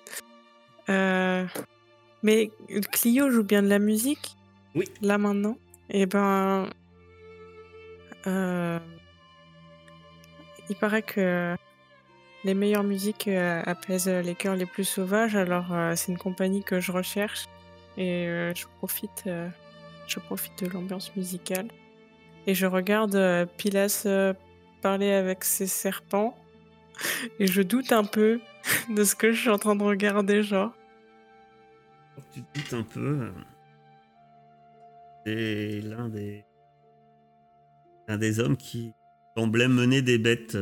Euh, 0.87 1.47
Mais 2.21 2.51
Clio 2.91 3.31
joue 3.31 3.43
bien 3.43 3.63
de 3.63 3.67
la 3.67 3.79
musique 3.79 4.35
Oui. 4.75 4.85
Là 5.01 5.17
maintenant 5.17 5.57
Et 5.89 6.05
ben. 6.05 6.69
euh, 8.27 8.77
Il 10.69 10.75
paraît 10.75 11.01
que 11.01 11.55
les 12.45 12.53
meilleures 12.53 12.83
musiques 12.83 13.27
euh, 13.27 13.61
apaisent 13.65 14.07
les 14.07 14.35
cœurs 14.35 14.55
les 14.55 14.67
plus 14.67 14.83
sauvages, 14.83 15.35
alors 15.35 15.73
euh, 15.73 15.93
c'est 15.95 16.11
une 16.11 16.17
compagnie 16.17 16.63
que 16.63 16.79
je 16.79 16.91
recherche 16.91 17.45
et 17.97 18.27
euh, 18.27 18.53
je 18.53 18.65
profite, 18.77 19.25
de 19.25 20.67
l'ambiance 20.71 21.15
musicale 21.15 21.67
et 22.45 22.53
je 22.53 22.67
regarde 22.67 23.49
Pilas 23.57 24.07
parler 24.83 25.11
avec 25.11 25.43
ses 25.43 25.65
serpents 25.65 26.37
et 27.39 27.47
je 27.47 27.63
doute 27.63 27.91
un 27.91 28.03
peu 28.03 28.39
de 28.95 29.03
ce 29.03 29.15
que 29.15 29.31
je 29.31 29.41
suis 29.41 29.49
en 29.49 29.57
train 29.57 29.75
de 29.75 29.83
regarder, 29.83 30.43
genre. 30.43 30.71
Tu 32.31 32.43
te 32.43 32.59
doutes 32.59 32.73
un 32.73 32.83
peu. 32.83 33.31
C'est 35.25 35.81
l'un 35.81 36.07
des. 36.07 36.45
l'un 38.07 38.17
des 38.17 38.39
hommes 38.39 38.55
qui 38.55 38.93
semblait 39.35 39.67
mener 39.67 40.01
des 40.01 40.19
bêtes 40.19 40.55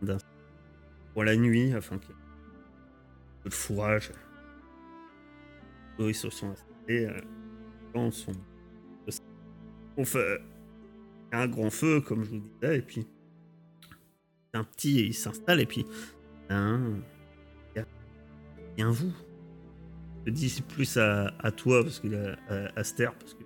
d'un- 0.00 0.18
pour 1.16 1.24
la 1.24 1.34
nuit 1.34 1.72
afin 1.72 1.96
qu'il 1.96 2.10
y 2.10 2.12
ait 2.12 2.16
un 2.16 3.42
peu 3.42 3.48
de 3.48 3.54
fourrage. 3.54 4.12
Eux, 5.98 6.10
ils 6.10 6.14
se 6.14 6.28
sont 6.28 6.50
installés. 6.50 7.06
euh, 10.14 10.38
un 11.32 11.48
grand 11.48 11.70
feu, 11.70 12.02
comme 12.02 12.22
je 12.22 12.32
vous 12.32 12.40
disais, 12.40 12.76
et 12.76 12.82
puis. 12.82 13.06
Un 14.52 14.62
petit, 14.64 15.06
il 15.06 15.14
s'installe, 15.14 15.60
et 15.60 15.64
puis. 15.64 15.86
Un. 16.50 17.00
Bien 18.76 18.90
vous 18.90 19.14
je 20.26 20.32
dis 20.32 20.62
plus 20.68 20.98
à, 20.98 21.30
toi, 21.56 21.82
parce 21.82 22.00
qu'il 22.00 22.12
est 22.12 22.36
à, 22.50 22.84
parce 23.18 23.32
que 23.32 23.42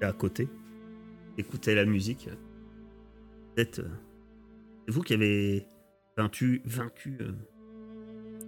est 0.00 0.04
à 0.04 0.12
côté. 0.12 0.48
Écoutez 1.38 1.74
la 1.74 1.86
musique. 1.86 2.28
Euh, 3.58 3.64
c'est 3.64 3.82
vous 4.86 5.00
qui 5.02 5.14
avez 5.14 5.66
vaincu. 6.22 6.62
vaincu 6.64 7.18
euh, 7.20 7.32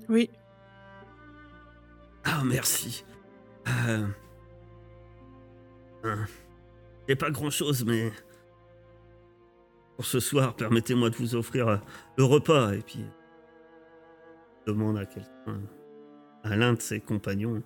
Oui, 0.08 0.30
Ah, 2.24 2.42
merci. 2.44 3.04
Euh, 3.88 4.06
euh, 6.04 6.16
J'ai 7.08 7.16
pas 7.16 7.30
grand 7.30 7.50
chose, 7.50 7.84
mais. 7.84 8.12
Pour 9.96 10.06
ce 10.06 10.20
soir, 10.20 10.56
permettez-moi 10.56 11.10
de 11.10 11.16
vous 11.16 11.34
offrir 11.34 11.68
euh, 11.68 11.76
le 12.16 12.24
repas. 12.24 12.72
Et 12.74 12.80
puis. 12.82 13.04
je 14.66 14.72
demande 14.72 14.98
à 14.98 15.06
quelqu'un, 15.06 15.60
à 16.44 16.56
l'un 16.56 16.72
de 16.74 16.80
ses 16.80 17.00
compagnons, 17.00 17.56
une 17.56 17.62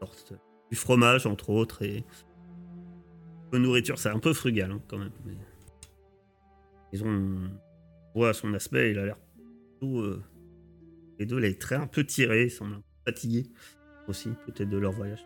sorte 0.00 0.32
du 0.70 0.76
fromage, 0.76 1.26
entre 1.26 1.50
autres, 1.50 1.82
et. 1.82 2.04
un 3.46 3.50
peu 3.50 3.58
de 3.58 3.62
nourriture. 3.64 3.98
C'est 3.98 4.10
un 4.10 4.18
peu 4.18 4.32
frugal, 4.32 4.70
hein, 4.72 4.80
quand 4.88 4.98
même. 4.98 5.12
mais- 5.24 5.36
Ils 6.92 7.04
ont. 7.04 7.50
Voit 8.16 8.32
son 8.32 8.54
aspect, 8.54 8.92
il 8.92 8.98
a 8.98 9.04
l'air 9.04 9.18
tout. 9.78 10.00
euh, 10.00 10.22
Les 11.18 11.26
deux, 11.26 11.36
les 11.36 11.58
un 11.72 11.86
peu 11.86 12.02
tirés, 12.02 12.44
ils 12.44 12.50
semblent 12.50 12.76
un 12.76 12.82
fatigués 13.04 13.44
aussi, 14.08 14.30
peut-être 14.46 14.70
de 14.70 14.78
leur 14.78 14.92
voyage. 14.92 15.22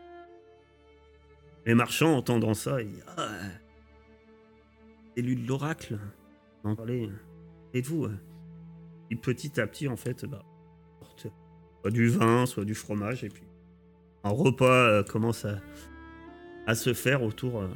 Les 1.67 1.75
marchands, 1.75 2.17
entendant 2.17 2.53
ça, 2.53 2.83
ils 2.83 3.05
Ah, 3.17 3.29
euh, 5.17 5.23
de 5.23 5.47
l'oracle, 5.47 5.99
en 6.65 6.75
parlait. 6.75 7.09
Et 7.75 7.81
vous 7.81 8.07
euh. 8.07 8.19
Et 9.13 9.15
petit 9.15 9.61
à 9.61 9.69
petit, 9.69 9.87
en 9.87 9.97
fait, 9.97 10.25
bah, 10.25 10.45
soit 11.13 11.91
du 11.93 12.09
vin, 12.09 12.45
soit 12.45 12.65
du 12.65 12.75
fromage, 12.75 13.23
et 13.23 13.29
puis 13.29 13.45
un 14.25 14.31
repas 14.31 14.89
euh, 14.89 15.03
commence 15.05 15.45
à, 15.45 16.75
se 16.75 16.93
faire 16.93 17.23
autour 17.23 17.63
euh, 17.63 17.69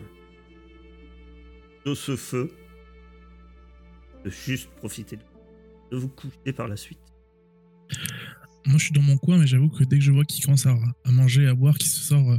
de 1.87 1.95
ce 1.95 2.17
feu. 2.17 2.51
De 4.25 4.31
juste 4.31 4.71
profiter 4.77 5.17
de, 5.91 5.97
vous 5.97 6.09
coucher 6.09 6.53
par 6.55 6.67
la 6.69 6.77
suite. 6.77 6.99
Moi, 8.67 8.79
je 8.79 8.85
suis 8.85 8.93
dans 8.95 9.03
mon 9.03 9.19
coin, 9.19 9.37
mais 9.39 9.47
j'avoue 9.47 9.69
que 9.69 9.85
dès 9.85 9.99
que 9.99 10.03
je 10.05 10.11
vois 10.11 10.25
qu'il 10.25 10.43
commence 10.45 10.65
à, 10.67 10.75
à 11.05 11.11
manger, 11.11 11.47
à 11.47 11.55
boire, 11.55 11.77
qu'il 11.77 11.89
se 11.91 12.01
sort, 12.01 12.31
euh, 12.33 12.39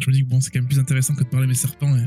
je 0.00 0.08
me 0.08 0.12
dis 0.14 0.22
que 0.22 0.28
bon, 0.28 0.40
c'est 0.40 0.50
quand 0.52 0.60
même 0.60 0.68
plus 0.68 0.78
intéressant 0.78 1.14
que 1.16 1.24
de 1.24 1.28
parler 1.28 1.44
à 1.46 1.48
mes 1.48 1.54
serpents 1.54 1.94
et, 1.96 2.04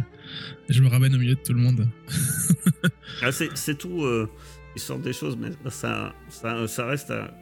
et 0.70 0.74
je 0.74 0.82
me 0.82 0.88
ramène 0.88 1.14
au 1.14 1.18
milieu 1.20 1.36
de 1.36 1.42
tout 1.42 1.54
le 1.54 1.60
monde. 1.62 1.88
Ah, 3.22 3.32
c'est 3.34 3.78
tout. 3.78 4.04
euh, 4.06 4.30
ils 4.78 4.82
sortent 4.82 5.02
des 5.02 5.12
choses, 5.12 5.36
mais 5.36 5.50
ça, 5.70 6.16
ça, 6.30 6.68
ça 6.68 6.86
reste. 6.86 7.12
à- 7.12 7.36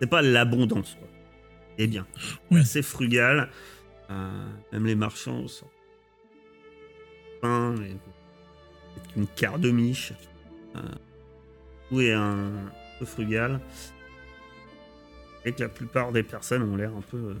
C'est 0.00 0.06
pas 0.06 0.20
l'abondance, 0.20 0.96
quoi. 0.98 1.08
C'est 1.78 1.86
bien. 1.86 2.06
Oui. 2.50 2.62
C'est 2.66 2.82
frugal. 2.82 3.48
Euh, 4.10 4.46
même 4.72 4.84
les 4.84 4.94
marchands 4.94 5.48
sortent. 5.48 5.72
Pain, 7.40 7.74
et- 7.76 7.96
une 9.18 9.26
quart 9.28 9.58
de 9.58 9.70
miche. 9.70 10.12
Euh, 10.76 10.80
tout 11.88 12.00
est 12.00 12.12
un 12.12 12.50
peu 12.98 13.04
frugal. 13.04 13.60
Et 15.44 15.52
que 15.52 15.62
la 15.62 15.68
plupart 15.68 16.12
des 16.12 16.22
personnes 16.22 16.62
ont 16.62 16.76
l'air 16.76 16.92
un 16.96 17.00
peu. 17.00 17.36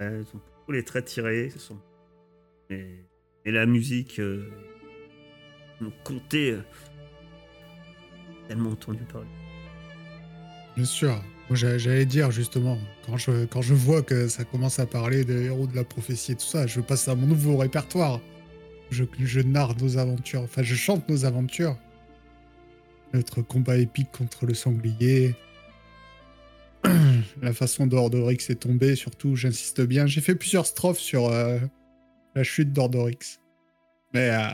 euh, 0.00 0.22
ils 0.22 0.36
ont 0.36 0.40
tous 0.66 0.72
les 0.72 0.84
traits 0.84 1.04
tirés. 1.06 1.50
sont- 1.56 1.78
Et, 2.70 2.86
la 3.44 3.66
musique. 3.66 4.18
euh, 4.20 4.48
nous 5.80 5.92
compter. 6.04 6.52
euh, 6.52 6.60
tellement 8.48 8.70
entendu 8.70 9.02
parler. 9.12 9.26
Bien 10.76 10.84
sûr. 10.84 11.14
J'allais 11.50 12.06
dire 12.06 12.30
justement, 12.30 12.78
quand 13.04 13.16
je, 13.18 13.44
quand 13.44 13.60
je 13.60 13.74
vois 13.74 14.02
que 14.02 14.28
ça 14.28 14.44
commence 14.44 14.78
à 14.78 14.86
parler 14.86 15.24
des 15.24 15.44
héros 15.44 15.66
de 15.66 15.76
la 15.76 15.84
prophétie 15.84 16.32
et 16.32 16.36
tout 16.36 16.46
ça, 16.46 16.66
je 16.66 16.80
passe 16.80 17.06
à 17.08 17.14
mon 17.14 17.26
nouveau 17.26 17.56
répertoire. 17.58 18.20
Je, 18.94 19.04
je 19.24 19.40
narre 19.40 19.74
nos 19.80 19.98
aventures, 19.98 20.42
enfin, 20.42 20.62
je 20.62 20.74
chante 20.76 21.08
nos 21.08 21.24
aventures. 21.24 21.76
Notre 23.12 23.42
combat 23.42 23.76
épique 23.76 24.10
contre 24.12 24.46
le 24.46 24.54
sanglier. 24.54 25.34
La 27.42 27.52
façon 27.52 27.86
d'Ordorix 27.86 28.38
est 28.50 28.60
tombée, 28.60 28.94
surtout, 28.96 29.34
j'insiste 29.36 29.80
bien. 29.80 30.06
J'ai 30.06 30.20
fait 30.20 30.34
plusieurs 30.34 30.66
strophes 30.66 30.98
sur 30.98 31.26
euh, 31.28 31.58
la 32.34 32.44
chute 32.44 32.72
d'Ordorix. 32.72 33.38
Mais 34.12 34.30
euh, 34.30 34.48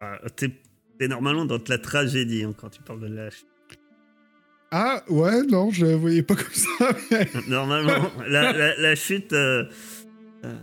Ah, 0.00 0.18
T'es 0.36 0.50
t'es 0.98 1.08
normalement 1.08 1.44
dans 1.44 1.58
de 1.58 1.68
la 1.68 1.78
tragédie 1.78 2.44
hein, 2.44 2.54
quand 2.56 2.70
tu 2.70 2.80
parles 2.82 3.00
de 3.00 3.06
la. 3.08 3.30
ch- 3.30 3.44
Ah, 4.70 5.02
ouais, 5.08 5.42
non, 5.42 5.70
je 5.70 5.86
voyais 5.86 6.22
pas 6.22 6.34
comme 6.36 6.52
ça. 6.54 6.88
mais- 7.10 7.28
Normalement, 7.48 8.10
la, 8.26 8.52
la- 8.52 8.76
la 8.76 8.94
chute. 8.94 9.32
euh, 9.32 9.64
euh, 10.44 10.54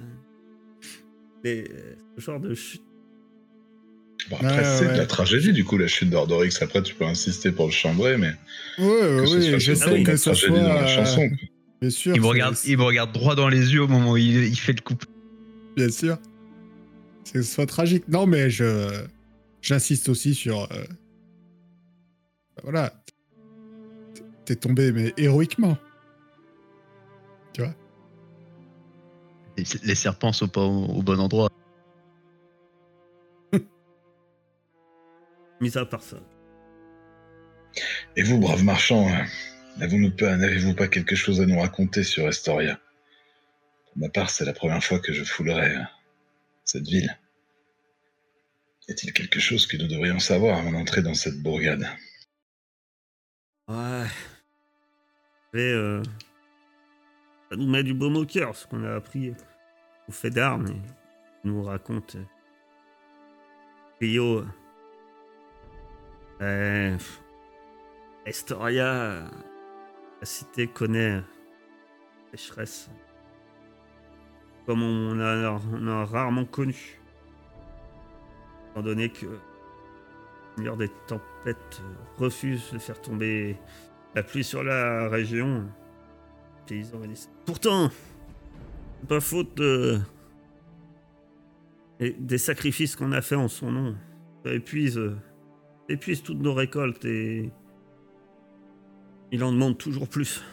les- 1.44 1.70
ce 2.18 2.22
genre 2.22 2.40
de 2.40 2.54
chute. 2.54 2.82
Bon, 4.30 4.36
après, 4.38 4.58
Ouais, 4.58 4.64
c'est 4.78 4.86
ouais. 4.88 4.94
de 4.94 4.98
la 5.00 5.06
tragédie, 5.08 5.52
du 5.52 5.66
coup, 5.66 5.78
la 5.78 5.88
chute 5.88 6.10
d'Ordorix. 6.10 6.54
Après, 6.62 6.82
tu 6.84 6.94
peux 6.94 7.06
insister 7.06 7.52
pour 7.52 7.66
le 7.66 7.72
chambrer, 7.72 8.18
mais 8.18 8.34
Ouais, 8.78 8.86
ouais, 8.86 9.18
que 9.22 9.26
ce 9.26 9.36
oui, 9.36 9.50
soit 9.50 9.58
j'essaie 9.58 9.76
surtout 9.88 10.04
que 10.04 10.12
une 10.12 10.18
ce 10.18 10.24
tragédie 10.30 10.54
soit. 10.54 10.62
dans 10.64 10.74
la 10.74 10.84
euh, 10.84 10.88
chanson. 10.96 11.30
Bien 11.82 11.90
sûr. 11.90 12.16
Il 12.16 12.22
me, 12.22 12.28
regarde, 12.28 12.56
il 12.68 12.78
me 12.78 12.84
regarde 12.84 13.12
droit 13.12 13.36
dans 13.36 13.50
les 13.50 13.74
yeux 13.74 13.82
au 13.82 13.88
moment 13.88 14.12
où 14.12 14.18
il, 14.18 14.44
il 14.46 14.56
fait 14.56 14.74
le 14.74 14.82
coup. 14.82 14.94
Bien 15.76 15.90
sûr. 15.90 16.18
C'est 17.24 17.34
que 17.34 17.42
ce 17.42 17.52
soit 17.54 17.66
tragique. 17.66 18.08
Non, 18.08 18.28
mais 18.28 18.50
je. 18.52 19.04
J'insiste 19.64 20.08
aussi 20.10 20.36
sur. 20.36 20.72
euh, 20.72 20.84
Voilà. 22.64 22.94
T'es 24.46 24.56
tombé, 24.56 24.92
mais 24.92 25.14
héroïquement. 25.18 25.78
Les, 29.62 29.80
les 29.84 29.96
serpents 29.96 30.34
sont 30.34 30.48
pas 30.48 30.62
au, 30.62 30.86
au 30.86 31.02
bon 31.04 31.20
endroit. 31.20 31.50
Mis 35.60 35.78
à 35.78 35.86
part 35.86 36.02
ça. 36.02 36.18
Et 38.16 38.24
vous, 38.24 38.40
braves 38.40 38.64
marchands, 38.64 39.08
euh, 39.08 39.24
n'avez-vous 39.78 40.10
pas, 40.12 40.36
n'avez-vous 40.36 40.74
pas 40.74 40.88
quelque 40.88 41.16
chose 41.16 41.40
à 41.40 41.46
nous 41.46 41.60
raconter 41.60 42.04
sur 42.04 42.28
Estoria 42.28 42.80
Pour 43.86 44.00
ma 44.00 44.10
part, 44.10 44.32
c'est 44.32 44.46
la 44.46 44.54
première 44.54 44.84
fois 44.84 45.00
que 45.00 45.14
je 45.14 45.24
foulerai 45.24 45.76
euh, 45.76 45.84
cette 46.66 46.88
ville. 46.88 47.16
Y 48.88 48.94
a-t-il 48.94 49.14
quelque 49.14 49.40
chose 49.40 49.68
que 49.68 49.78
nous 49.78 49.88
devrions 49.88 50.20
savoir 50.20 50.58
avant 50.58 50.72
d'entrer 50.72 51.04
dans 51.04 51.14
cette 51.14 51.40
bourgade? 51.42 51.88
Ouais. 53.68 54.08
Mais, 55.54 55.62
euh, 55.62 56.02
ça 57.52 57.56
nous 57.56 57.70
met 57.70 57.84
du 57.84 57.94
baume 57.94 58.18
au 58.18 58.26
cœur, 58.26 58.56
ce 58.56 58.66
qu'on 58.66 58.84
a 58.84 58.96
appris 58.96 59.34
au 60.08 60.12
fait 60.12 60.30
d'armes. 60.30 60.66
Nous 61.44 61.64
raconte. 61.64 62.16
euh, 62.16 62.24
Rio. 64.00 64.44
euh, 66.42 66.98
pff, 66.98 67.22
Estoria. 68.26 69.24
La 70.20 70.26
cité 70.26 70.68
connaît 70.68 71.16
la 71.16 71.24
sécheresse. 72.38 72.90
Comme 74.68 74.84
on 74.84 75.20
a, 75.20 75.60
a 75.92 76.06
rarement 76.06 76.46
connu. 76.46 77.00
Étant 78.72 78.84
donné 78.84 79.10
que 79.10 79.26
Seigneur 80.56 80.78
des 80.78 80.90
tempêtes 81.08 81.82
euh, 81.82 81.94
refuse 82.18 82.72
de 82.72 82.78
faire 82.78 83.02
tomber 83.02 83.58
la 84.14 84.22
pluie 84.22 84.44
sur 84.44 84.64
la 84.64 85.10
région. 85.10 85.68
Paysans. 86.68 87.00
Pourtant, 87.46 87.90
pas 89.08 89.20
faute 89.20 89.56
de... 89.58 90.00
et 92.00 92.12
des 92.12 92.38
sacrifices 92.38 92.96
qu'on 92.96 93.12
a 93.12 93.22
fait 93.22 93.36
en 93.36 93.48
son 93.48 93.72
nom. 93.72 93.96
Ça 94.46 94.54
épuise, 94.54 94.98
euh, 94.98 95.16
épuise 95.90 96.24
toutes 96.24 96.40
nos 96.40 96.54
récoltes 96.54 97.06
et 97.06 97.52
il 99.32 99.44
en 99.44 99.52
demande 99.52 99.78
toujours 99.78 100.08
plus. 100.08 100.44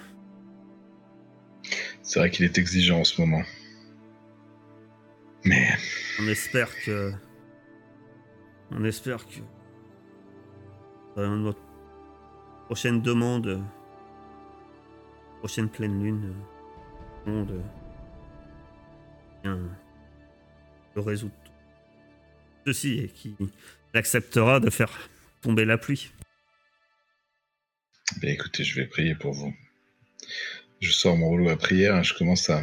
C'est 2.02 2.20
vrai 2.20 2.30
qu'il 2.30 2.44
est 2.44 2.58
exigeant 2.58 3.00
en 3.00 3.04
ce 3.04 3.20
moment. 3.20 3.42
Mais 5.44 5.68
On 6.20 6.26
espère 6.28 6.68
que. 6.84 7.12
On 8.70 8.84
espère 8.84 9.26
que. 9.26 9.40
dans 11.16 11.37
notre 11.37 11.61
prochaine 12.66 13.00
demande. 13.02 13.46
euh, 13.46 13.58
Prochaine 15.38 15.68
pleine 15.68 16.02
lune. 16.02 16.34
euh, 17.26 17.30
monde. 17.30 17.62
Bien. 19.56 19.70
Le 20.94 21.00
résoudre. 21.00 21.34
Ceci 22.66 22.98
et 22.98 23.08
qui 23.08 23.34
acceptera 23.94 24.61
de 24.61 24.68
faire 24.68 25.08
tomber 25.40 25.64
la 25.64 25.78
pluie. 25.78 26.11
Ben 28.20 28.30
écoutez, 28.30 28.64
je 28.64 28.74
vais 28.80 28.87
prier 28.87 29.14
pour 29.14 29.32
vous. 29.32 29.54
Je 30.80 30.90
sors 30.92 31.16
mon 31.16 31.28
rouleau 31.28 31.48
à 31.48 31.56
prière 31.56 31.96
et 31.96 32.04
je 32.04 32.14
commence 32.14 32.50
à, 32.50 32.62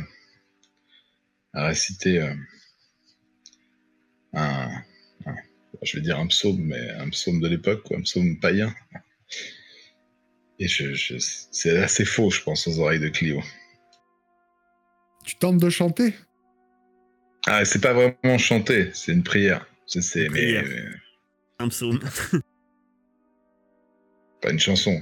à 1.54 1.67
réciter 1.67 2.21
euh, 2.21 2.34
un, 4.34 4.69
un- 5.26 5.36
je 5.82 5.98
vais 5.98 6.02
dire 6.04 6.19
un 6.19 6.28
psaume, 6.28 6.60
mais 6.62 6.89
un 6.91 7.10
psaume 7.10 7.39
de 7.41 7.48
l'époque, 7.48 7.91
un 7.91 8.02
psaume 8.02 8.39
païen. 8.39 8.74
Et 10.60 10.67
je, 10.67 10.93
je- 10.93 11.17
c'est 11.19 11.78
assez 11.80 12.06
faux, 12.06 12.30
je 12.30 12.41
pense, 12.41 12.67
aux 12.67 12.80
oreilles 12.80 13.00
de 13.00 13.10
Clio. 13.10 13.41
Tu 15.26 15.36
tentes 15.38 15.58
de 15.58 15.69
chanter? 15.69 16.13
Ah, 17.47 17.63
c'est 17.63 17.79
pas 17.81 17.93
vraiment 17.93 18.38
chanter, 18.38 18.89
c'est 18.93 19.12
une 19.12 19.23
prière. 19.23 19.67
C'est, 19.86 20.29
mais 20.29 20.58
euh, 20.58 20.89
Un 21.60 21.67
psaume. 21.67 21.99
pas 24.41 24.51
une 24.51 24.60
chanson. 24.60 24.99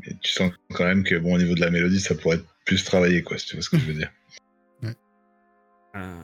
Mais 0.00 0.14
tu 0.20 0.30
sens 0.32 0.52
quand 0.74 0.84
même 0.84 1.02
que, 1.02 1.14
bon, 1.14 1.34
au 1.34 1.38
niveau 1.38 1.54
de 1.54 1.60
la 1.60 1.70
mélodie, 1.70 2.00
ça 2.00 2.14
pourrait 2.14 2.36
être 2.36 2.46
plus 2.66 2.84
travaillé, 2.84 3.22
quoi, 3.22 3.38
si 3.38 3.46
tu 3.46 3.56
vois 3.56 3.62
ce 3.62 3.70
que 3.70 3.78
je 3.78 3.86
veux 3.86 3.94
dire. 3.94 4.12
La 5.94 6.14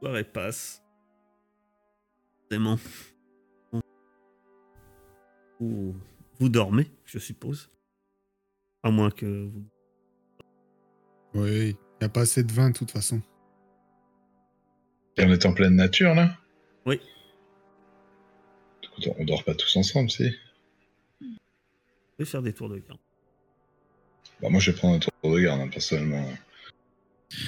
soirée 0.00 0.24
passe. 0.24 0.82
Vraiment. 2.50 2.78
Vous, 5.60 5.94
vous 6.38 6.48
dormez, 6.48 6.90
je 7.04 7.18
suppose. 7.18 7.70
À 8.82 8.90
moins 8.90 9.10
que 9.10 9.48
vous. 9.48 9.64
Oui, 11.34 11.76
y 12.00 12.04
a 12.04 12.08
pas 12.08 12.22
assez 12.22 12.42
de 12.42 12.52
vin 12.52 12.70
de 12.70 12.76
toute 12.76 12.90
façon. 12.90 13.20
Et 15.16 15.24
on 15.24 15.32
est 15.32 15.46
en 15.46 15.52
pleine 15.52 15.76
nature, 15.76 16.14
là 16.14 16.36
Oui. 16.84 17.00
On 19.18 19.24
dort 19.24 19.44
pas 19.44 19.54
tous 19.54 19.76
ensemble, 19.76 20.10
si 20.10 20.24
Vous 21.20 21.26
pouvez 22.16 22.26
faire 22.26 22.42
des 22.42 22.52
tours 22.52 22.68
de 22.68 22.78
garde. 22.78 22.98
Bah, 24.40 24.48
moi, 24.50 24.60
je 24.60 24.70
vais 24.70 24.76
prendre 24.76 24.96
un 24.96 24.98
tour 24.98 25.12
de 25.34 25.40
garde, 25.40 25.60
hein, 25.60 25.68
personnellement. 25.68 26.26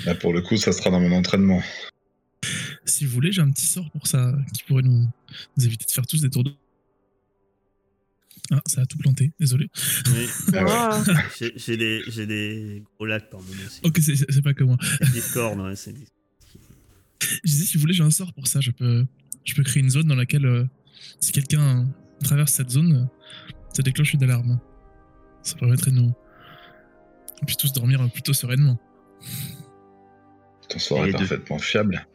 Là, 0.04 0.14
pour 0.14 0.33
le 0.33 0.42
coup, 0.42 0.57
ça 0.57 0.72
sera 0.72 0.90
dans 0.90 1.00
mon 1.00 1.12
entraînement. 1.12 1.62
Si 2.85 3.04
vous 3.04 3.12
voulez, 3.12 3.33
j'ai 3.33 3.42
un 3.42 3.50
petit 3.50 3.66
sort 3.66 3.90
pour 3.90 4.07
ça 4.07 4.35
qui 4.54 4.62
pourrait 4.64 4.83
nous, 4.83 5.07
nous 5.57 5.66
éviter 5.66 5.85
de 5.85 5.90
faire 5.90 6.07
tous 6.07 6.20
des 6.22 6.31
tours 6.31 6.44
de. 6.44 6.52
Ah, 8.50 8.62
ça 8.66 8.81
a 8.81 8.87
tout 8.87 8.96
planté, 8.96 9.33
désolé. 9.38 9.68
Oui, 10.07 10.26
Ah 10.54 10.64
ouais. 10.64 10.70
Ah, 10.72 11.04
j'ai 11.57 11.76
des, 11.76 12.02
j'ai 12.09 12.26
des 12.26 12.83
gros 12.96 13.04
lacs 13.04 13.28
par 13.28 13.40
moment 13.40 13.52
aussi. 13.66 13.81
Ok, 13.85 13.98
c'est- 14.00 14.16
c'est 14.16 14.31
c'est 14.33 14.40
pas 14.42 14.54
que 14.54 14.64
moi. 14.64 14.76
Discord, 15.12 15.59
ouais, 15.61 15.76
c'est 15.76 15.92
dis- 15.92 16.07
Je 17.45 17.51
disais, 17.51 17.64
si 17.64 17.77
vous 17.77 17.81
voulez, 17.81 17.95
j'ai 17.95 18.03
un 18.05 18.11
sort 18.11 18.33
pour 18.33 18.47
ça. 18.47 18.61
Je 18.61 18.71
peux, 18.71 19.07
je 19.45 19.55
peux 19.55 19.62
créer 19.62 19.83
une 19.83 19.91
zone 19.91 20.07
dans 20.07 20.14
laquelle, 20.14 20.47
euh, 20.47 20.64
si 21.21 21.33
quelqu'un 21.33 21.88
traverse 22.23 22.53
cette 22.53 22.71
zone, 22.71 23.09
ça 23.73 23.83
déclenche 23.83 24.14
une 24.14 24.23
alarme. 24.23 24.59
Ça 25.43 25.55
permettrait 25.57 25.91
de 25.91 25.97
nous. 25.97 26.12
On 27.43 27.45
puisse 27.47 27.57
tous 27.57 27.73
dormir 27.73 28.09
plutôt 28.12 28.33
sereinement. 28.33 28.79
Ton 30.69 30.79
sort 30.79 31.05
Et 31.07 31.09
est 31.09 31.12
de- 31.12 31.19
parfaitement 31.19 31.59
fiable. 31.59 32.07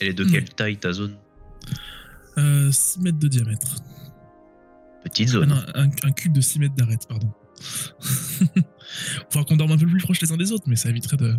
Elle 0.00 0.08
est 0.08 0.14
de 0.14 0.24
quelle 0.24 0.48
taille 0.48 0.76
ta 0.78 0.92
zone? 0.92 1.16
Euh, 2.38 2.70
6 2.70 3.00
mètres 3.00 3.18
de 3.18 3.28
diamètre. 3.28 3.76
Petite 5.04 5.28
Ah 5.28 5.32
zone. 5.32 5.48
non, 5.48 5.62
un, 5.74 5.88
un 6.02 6.12
cube 6.12 6.32
de 6.32 6.40
6 6.40 6.58
mètres 6.60 6.74
d'arête, 6.74 7.06
pardon. 7.08 7.32
Faudra 9.30 9.44
qu'on 9.44 9.56
dorme 9.56 9.72
un 9.72 9.78
peu 9.78 9.86
plus 9.86 10.00
proche 10.00 10.20
les 10.20 10.30
uns 10.32 10.36
des 10.36 10.52
autres, 10.52 10.64
mais 10.68 10.76
ça 10.76 10.90
éviterait 10.90 11.16
de. 11.16 11.34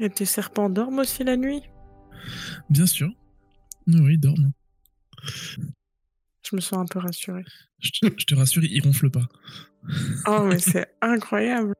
Et 0.00 0.10
tes 0.10 0.24
serpents 0.24 0.70
dorment 0.70 1.00
aussi 1.00 1.24
la 1.24 1.36
nuit? 1.36 1.62
Bien 2.70 2.86
sûr. 2.86 3.10
Oui, 3.86 4.00
oui, 4.00 4.14
ils 4.14 4.20
dorment. 4.20 4.52
Je 6.48 6.56
me 6.56 6.60
sens 6.60 6.78
un 6.78 6.86
peu 6.86 6.98
rassurée. 6.98 7.44
Je 7.80 7.90
te, 7.90 8.06
je 8.18 8.24
te 8.26 8.34
rassure, 8.34 8.64
ils 8.64 8.80
ronflent 8.82 9.10
pas. 9.10 9.28
Oh, 10.26 10.42
mais 10.44 10.58
c'est 10.58 10.86
incroyable. 11.00 11.74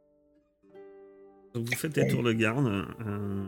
Donc 1.55 1.69
vous 1.69 1.75
faites 1.77 1.95
des 1.95 2.07
tours 2.07 2.23
de 2.23 2.33
garde. 2.33 2.67
euh, 2.67 3.47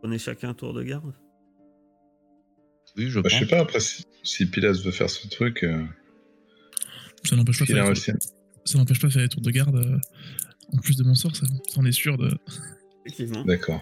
Prenez 0.00 0.18
chacun 0.18 0.50
un 0.50 0.54
tour 0.54 0.72
de 0.72 0.82
garde? 0.82 1.12
Oui, 2.96 3.08
je 3.08 3.20
Bah, 3.20 3.28
je 3.28 3.38
sais 3.38 3.46
pas, 3.46 3.60
après, 3.60 3.80
si, 3.80 4.04
si 4.22 4.46
Pilas 4.46 4.82
veut 4.84 4.90
faire 4.90 5.08
son 5.08 5.28
truc, 5.28 5.62
euh, 5.64 5.84
Ça 7.24 7.36
n'empêche 7.36 7.58
pas, 7.58 7.64
de 7.64 7.72
faire 7.72 7.84
a 7.86 7.90
les 7.90 7.94
tours- 7.94 8.84
de 8.84 8.94
faire 8.94 9.22
les 9.22 9.28
tours 9.28 9.42
de 9.42 9.50
garde. 9.50 9.76
euh, 9.76 9.98
en 10.74 10.78
plus 10.78 10.96
de 10.96 11.04
mon 11.04 11.14
sort, 11.14 11.34
ça, 11.36 11.46
ça 11.68 11.80
en 11.80 11.84
est 11.84 11.92
sûr. 11.92 12.16
De... 12.18 12.30
Effectivement. 13.04 13.44
D'accord. 13.44 13.80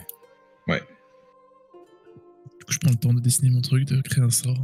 Du 2.58 2.64
coup, 2.66 2.72
je 2.72 2.78
prends 2.78 2.90
le 2.90 2.96
temps 2.96 3.12
de 3.14 3.20
dessiner 3.20 3.50
mon 3.50 3.60
truc, 3.62 3.84
de 3.86 4.00
créer 4.02 4.22
un 4.22 4.30
sort. 4.30 4.56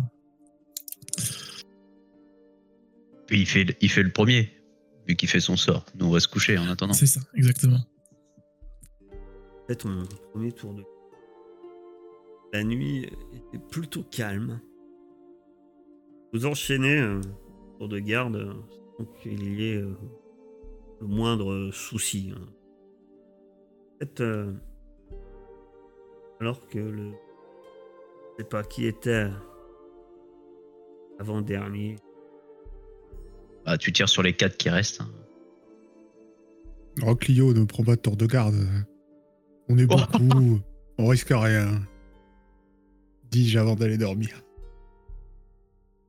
Puis 3.26 3.40
il 3.40 3.46
fait, 3.46 3.76
il 3.80 3.90
fait 3.90 4.02
le 4.02 4.12
premier, 4.12 4.52
vu 5.08 5.16
qu'il 5.16 5.28
fait 5.28 5.40
son 5.40 5.56
sort. 5.56 5.84
Nous, 5.96 6.06
on 6.06 6.10
va 6.10 6.20
se 6.20 6.28
coucher 6.28 6.56
en 6.58 6.68
attendant. 6.68 6.92
C'est 6.92 7.06
ça, 7.06 7.20
exactement. 7.34 7.80
Ton 9.78 10.04
premier 10.32 10.52
tour 10.52 10.74
de 10.74 10.84
La 12.52 12.62
nuit 12.62 13.06
était 13.34 13.58
plutôt 13.68 14.04
calme. 14.04 14.60
Vous 16.32 16.46
enchaînez 16.46 16.98
un 16.98 17.20
tour 17.78 17.88
de 17.88 17.98
garde 17.98 18.36
euh, 18.36 18.54
sans 18.96 19.04
qu'il 19.20 19.58
y 19.58 19.70
ait 19.70 19.76
euh, 19.76 19.92
le 21.00 21.06
moindre 21.08 21.70
souci. 21.72 22.32
hein. 22.34 22.40
Faites, 23.98 24.20
euh, 24.20 24.52
alors 26.40 26.66
que 26.68 26.78
le. 26.78 27.12
Je 28.38 28.42
sais 28.42 28.48
pas 28.48 28.62
qui 28.62 28.86
était 28.86 29.28
avant-dernier. 31.18 31.96
Ah, 33.64 33.78
tu 33.78 33.92
tires 33.92 34.08
sur 34.08 34.22
les 34.22 34.34
quatre 34.34 34.56
qui 34.56 34.68
restent. 34.68 35.00
hein. 35.00 35.10
Oh, 37.02 37.14
ne 37.14 37.64
prends 37.64 37.84
pas 37.84 37.96
de 37.96 38.00
tour 38.00 38.16
de 38.16 38.26
garde. 38.26 38.54
On 39.68 39.76
est 39.78 39.86
beaucoup. 39.86 40.60
on 40.98 41.06
risque 41.06 41.30
rien. 41.30 41.80
Dis-je 43.30 43.58
avant 43.58 43.74
d'aller 43.74 43.98
dormir. 43.98 44.42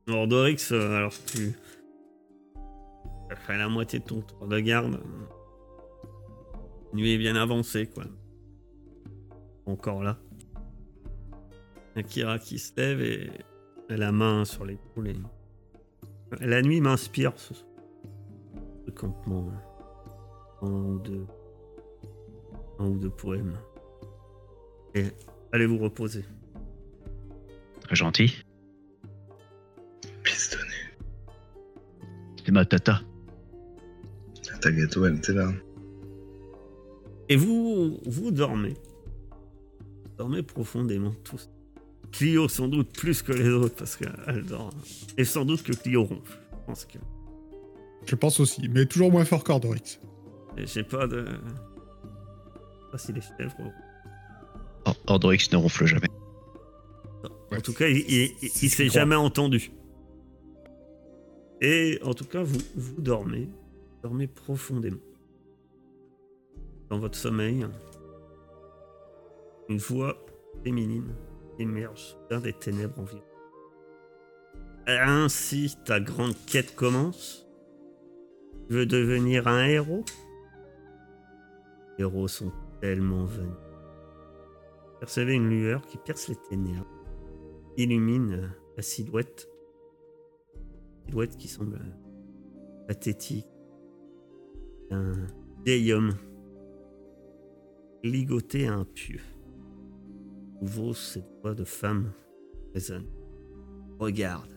Alors 0.06 0.26
Dorix, 0.26 0.56
euh, 0.72 0.96
alors 0.96 1.12
que 1.12 1.30
tu 1.32 1.52
as 3.30 3.36
fait 3.36 3.58
la 3.58 3.68
moitié 3.68 3.98
de 3.98 4.04
ton 4.04 4.20
tour 4.22 4.46
de 4.46 4.58
garde. 4.60 5.00
La 6.92 6.98
nuit 6.98 7.12
est 7.12 7.18
bien 7.18 7.36
avancée, 7.36 7.86
quoi. 7.86 8.04
Encore 9.66 10.02
là. 10.02 10.18
Akira 11.96 12.38
qui 12.38 12.58
se 12.58 12.72
lève 12.76 13.00
et 13.00 13.30
a 13.90 13.96
la 13.96 14.12
main 14.12 14.44
sur 14.44 14.64
l'épaule. 14.64 15.08
et- 15.08 15.16
La 16.40 16.62
nuit 16.62 16.80
m'inspire. 16.80 17.32
Ce 17.36 17.52
campement. 18.94 19.50
Un 20.62 20.70
ou 20.70 20.98
deux. 21.00 21.26
Un 22.78 22.86
ou 22.86 22.98
deux 22.98 23.10
poèmes. 23.10 23.58
Et 24.94 25.04
allez 25.52 25.66
vous 25.66 25.78
reposer. 25.78 26.24
Très 27.82 27.96
gentil. 27.96 28.44
Pistonné. 30.22 30.64
C'est 32.44 32.50
ma 32.52 32.64
tata. 32.64 33.00
Ta 34.60 34.70
gâteau, 34.72 35.04
elle 35.06 35.16
était 35.16 35.34
là. 35.34 35.52
Et 37.28 37.36
vous, 37.36 37.98
vous 38.06 38.30
dormez. 38.30 38.74
Vous 40.04 40.16
dormez 40.18 40.42
profondément 40.42 41.12
tous. 41.24 41.50
Clio 42.10 42.48
sans 42.48 42.68
doute 42.68 42.90
plus 42.92 43.22
que 43.22 43.32
les 43.32 43.48
autres 43.50 43.74
parce 43.76 43.96
qu'elle 43.96 44.44
dort. 44.46 44.70
Et 45.18 45.24
sans 45.24 45.44
doute 45.44 45.62
que 45.62 45.72
Clio 45.72 46.04
ronfle. 46.04 46.38
Je 46.52 46.66
pense 46.66 46.84
que 46.86 46.98
Je 48.06 48.14
pense 48.14 48.40
aussi, 48.40 48.68
mais 48.68 48.86
toujours 48.86 49.10
moins 49.12 49.24
fort 49.26 49.44
qu'Ordorix. 49.44 49.98
j'ai 50.56 50.82
pas 50.84 51.06
de. 51.06 51.24
Je 51.26 51.30
sais 51.30 52.90
pas 52.92 52.98
si 52.98 53.12
les 53.12 53.20
chèvres. 53.20 53.72
Or- 54.86 54.96
Ordorix 55.06 55.48
ne 55.52 55.56
ronfle 55.58 55.84
jamais. 55.86 56.08
En 57.54 57.60
tout 57.60 57.72
cas, 57.74 57.88
il, 57.88 57.98
il, 58.08 58.32
il- 58.42 58.50
il 58.62 58.70
s'est 58.70 58.88
jamais 58.88 59.14
entendu. 59.16 59.70
Et 61.60 61.98
en 62.04 62.14
tout 62.14 62.24
cas, 62.24 62.42
vous, 62.42 62.58
vous 62.76 63.00
dormez. 63.02 63.46
Vous 63.46 64.02
dormez 64.08 64.26
profondément. 64.28 64.98
Dans 66.90 66.98
votre 66.98 67.16
sommeil, 67.16 67.66
une 69.68 69.78
voix 69.78 70.16
féminine 70.64 71.14
émerge 71.58 72.16
d'un 72.30 72.40
des 72.40 72.52
ténèbres 72.52 73.00
environ. 73.00 73.22
Ainsi, 74.86 75.76
ta 75.84 76.00
grande 76.00 76.34
quête 76.46 76.74
commence. 76.74 77.46
Tu 78.68 78.74
veux 78.74 78.86
devenir 78.86 79.46
un 79.48 79.66
héros? 79.66 80.04
Les 81.98 82.04
héros 82.04 82.28
sont 82.28 82.52
tellement 82.80 83.24
venus. 83.24 83.52
Percevez 85.00 85.34
une 85.34 85.50
lueur 85.50 85.86
qui 85.86 85.98
perce 85.98 86.28
les 86.28 86.36
ténèbres 86.48 86.98
illumine 87.78 88.52
la 88.76 88.82
silhouette. 88.82 89.48
Silhouette 91.06 91.36
qui 91.36 91.48
semble 91.48 91.80
pathétique. 92.88 93.46
Un 94.90 95.12
vieil 95.64 95.92
homme 95.92 96.12
ligoté 98.02 98.66
à 98.66 98.74
un 98.74 98.84
pieu. 98.84 99.20
Nouveau, 100.60 100.94
cette 100.94 101.28
voix 101.42 101.54
de 101.54 101.64
femme 101.64 102.12
résonne. 102.74 103.06
Regarde. 103.98 104.50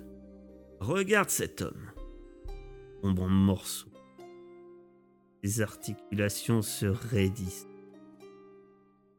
Regarde 0.79 1.29
cet 1.29 1.61
homme. 1.61 1.91
Tombe 3.01 3.19
en 3.19 3.29
morceaux. 3.29 3.91
Ses 5.43 5.61
articulations 5.61 6.61
se 6.61 6.85
raidissent. 6.85 7.67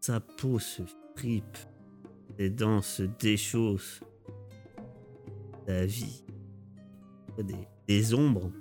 Sa 0.00 0.20
peau 0.20 0.58
se 0.58 0.82
fripe. 1.16 1.58
Ses 2.38 2.50
dents 2.50 2.82
se 2.82 3.02
déchaussent. 3.02 4.00
Sa 5.66 5.86
vie. 5.86 6.24
Des, 7.88 8.14
ombres, 8.14 8.52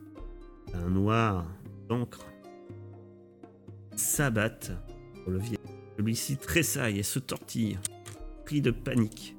un 0.74 0.89
noir 0.89 1.45
d'encre, 1.88 2.26
s'abattent 3.95 4.72
le 5.28 5.38
vieil. 5.38 5.60
Celui-ci 5.98 6.38
tressaille 6.38 7.00
et 7.00 7.04
se 7.04 7.20
tortille, 7.20 7.78
pris 8.46 8.62
de 8.62 8.72
panique, 8.72 9.36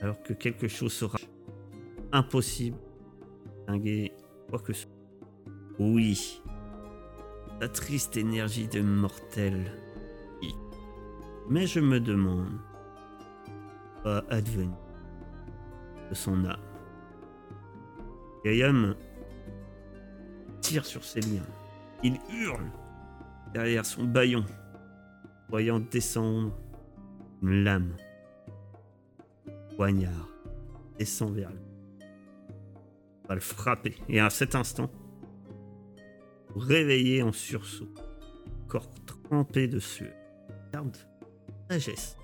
alors 0.00 0.22
que 0.22 0.32
quelque 0.32 0.68
chose 0.68 0.92
sera 0.92 1.18
impossible. 2.12 2.76
Dinguer 3.66 4.12
quoi 4.48 4.58
que 4.58 4.72
ce 4.72 4.82
soit. 4.82 4.90
Oui, 5.78 6.42
la 7.60 7.68
triste 7.68 8.16
énergie 8.16 8.68
de 8.68 8.80
mortel. 8.80 9.72
Mais 11.48 11.66
je 11.66 11.80
me 11.80 11.98
demande 11.98 12.60
va 14.04 14.24
advenir 14.30 14.76
de 16.10 16.14
son 16.14 16.44
âme. 16.44 16.56
Gaiam 18.44 18.94
tire 20.60 20.84
sur 20.84 21.04
ses 21.04 21.20
liens. 21.20 21.46
Il 22.02 22.18
hurle 22.32 22.70
derrière 23.52 23.86
son 23.86 24.04
baillon, 24.04 24.44
voyant 25.52 25.80
descendre 25.80 26.50
une 27.42 27.62
lame. 27.62 27.94
Poignard 29.76 30.28
descend 30.98 31.34
vers 31.34 31.50
lui. 31.50 31.60
Va 33.28 33.34
le 33.34 33.40
frapper. 33.42 33.94
Et 34.08 34.18
à 34.18 34.30
cet 34.30 34.54
instant, 34.54 34.90
vous 36.54 36.72
en 37.22 37.32
sursaut, 37.32 37.92
corps 38.66 38.88
trempé 39.04 39.68
de 39.68 39.78
sueur. 39.78 40.14
Garde 40.72 40.96
sagesse. 41.68 42.16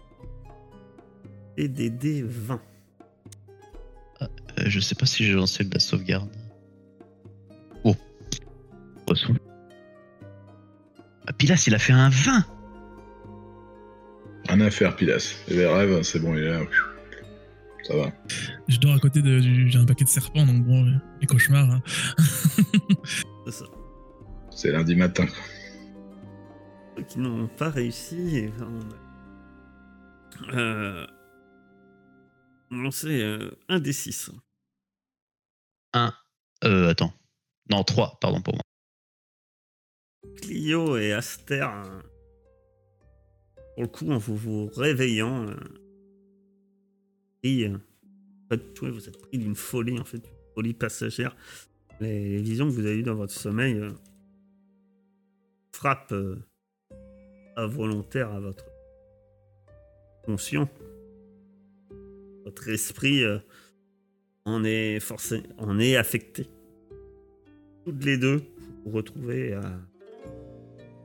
Et 1.58 1.68
des 1.68 1.90
dés 1.90 2.22
20. 2.22 2.62
Euh, 4.22 4.26
je 4.64 4.80
sais 4.80 4.94
pas 4.94 5.04
si 5.04 5.26
j'ai 5.26 5.34
lancé 5.34 5.64
de 5.64 5.74
la 5.74 5.80
sauvegarde. 5.80 6.34
Oh. 7.84 7.94
Reçu. 9.06 9.32
Ah, 11.26 11.32
Pilas, 11.34 11.64
il 11.66 11.74
a 11.74 11.78
fait 11.78 11.92
un 11.92 12.08
20 12.08 12.57
Rien 14.58 14.66
à 14.66 14.70
faire, 14.72 14.96
Pilas. 14.96 15.36
Les 15.46 15.66
rêves, 15.66 16.02
c'est 16.02 16.18
bon, 16.18 16.34
il 16.34 16.42
est 16.42 16.50
là. 16.50 16.60
Ça 17.84 17.96
va. 17.96 18.12
Je 18.66 18.76
dors 18.78 18.92
à 18.96 18.98
côté 18.98 19.22
de. 19.22 19.38
du- 19.38 19.68
J'ai 19.70 19.78
un 19.78 19.84
paquet 19.86 20.02
de 20.04 20.08
serpents, 20.08 20.44
donc 20.44 20.64
bon, 20.64 20.84
euh, 20.84 20.94
les 21.20 21.28
cauchemars. 21.28 21.70
hein. 21.70 21.80
C'est 23.46 23.52
ça. 23.52 23.64
C'est 24.50 24.72
lundi 24.72 24.96
matin. 24.96 25.26
quoi. 25.26 25.36
Ceux 26.96 27.02
qui 27.04 27.18
n'ont 27.20 27.46
pas 27.46 27.70
réussi, 27.70 28.48
on 28.60 28.80
a- 30.50 30.56
euh, 30.56 31.06
on 32.72 32.80
a 32.80 32.82
lancé 32.82 33.22
euh, 33.22 33.50
un 33.68 33.78
des 33.78 33.92
6. 33.92 34.32
1. 35.94 36.12
Euh, 36.64 36.90
attends. 36.90 37.12
Non, 37.70 37.84
3, 37.84 38.18
pardon 38.20 38.42
pour 38.42 38.54
moi. 38.54 38.62
Clio 40.42 40.96
et 40.96 41.12
Aster, 41.12 41.62
euh, 41.62 42.02
pour 43.78 43.84
le 43.84 43.90
coup, 43.90 44.10
en 44.10 44.18
vous 44.18 44.36
vous 44.36 44.66
réveillant, 44.74 45.46
euh, 45.46 45.54
et, 47.44 47.68
euh, 47.68 47.78
vous 48.82 49.08
êtes 49.08 49.18
pris 49.18 49.38
d'une 49.38 49.54
folie, 49.54 50.00
en 50.00 50.04
fait, 50.04 50.16
une 50.16 50.52
folie 50.56 50.74
passagère. 50.74 51.36
Les, 52.00 52.42
visions 52.42 52.66
que 52.66 52.72
vous 52.72 52.84
avez 52.84 52.96
eues 52.96 53.04
dans 53.04 53.14
votre 53.14 53.32
sommeil 53.32 53.74
euh, 53.74 53.92
frappent 55.70 56.10
euh, 56.10 56.42
involontaires 57.56 58.32
à 58.32 58.40
votre 58.40 58.64
conscient. 60.24 60.68
Votre 62.46 62.70
esprit 62.70 63.22
euh, 63.22 63.38
en 64.44 64.64
est 64.64 64.98
forcé, 64.98 65.44
en 65.56 65.78
est 65.78 65.94
affecté. 65.94 66.48
Toutes 67.84 68.04
les 68.04 68.18
deux, 68.18 68.38
vous 68.38 68.90
vous 68.90 68.96
retrouvez 68.96 69.52
à 69.52 69.80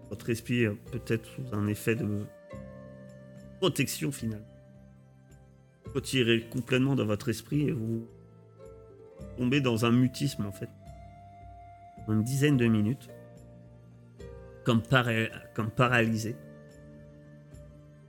votre 0.09 0.27
esprit 0.31 0.65
peut-être 0.91 1.27
sous 1.27 1.55
un 1.55 1.67
effet 1.67 1.93
de 1.93 2.25
protection 3.63 4.11
finale. 4.11 4.43
Vous 5.93 6.01
tirez 6.01 6.41
complètement 6.49 6.95
dans 6.95 7.05
votre 7.05 7.29
esprit 7.29 7.69
et 7.69 7.71
vous 7.71 8.05
tombez 9.37 9.61
dans 9.61 9.85
un 9.85 9.91
mutisme 9.91 10.45
en 10.45 10.51
fait. 10.51 10.67
Une 12.09 12.25
dizaine 12.25 12.57
de 12.57 12.67
minutes. 12.67 13.07
Comme, 14.65 14.81
comme 15.53 15.71
paralysé. 15.71 16.35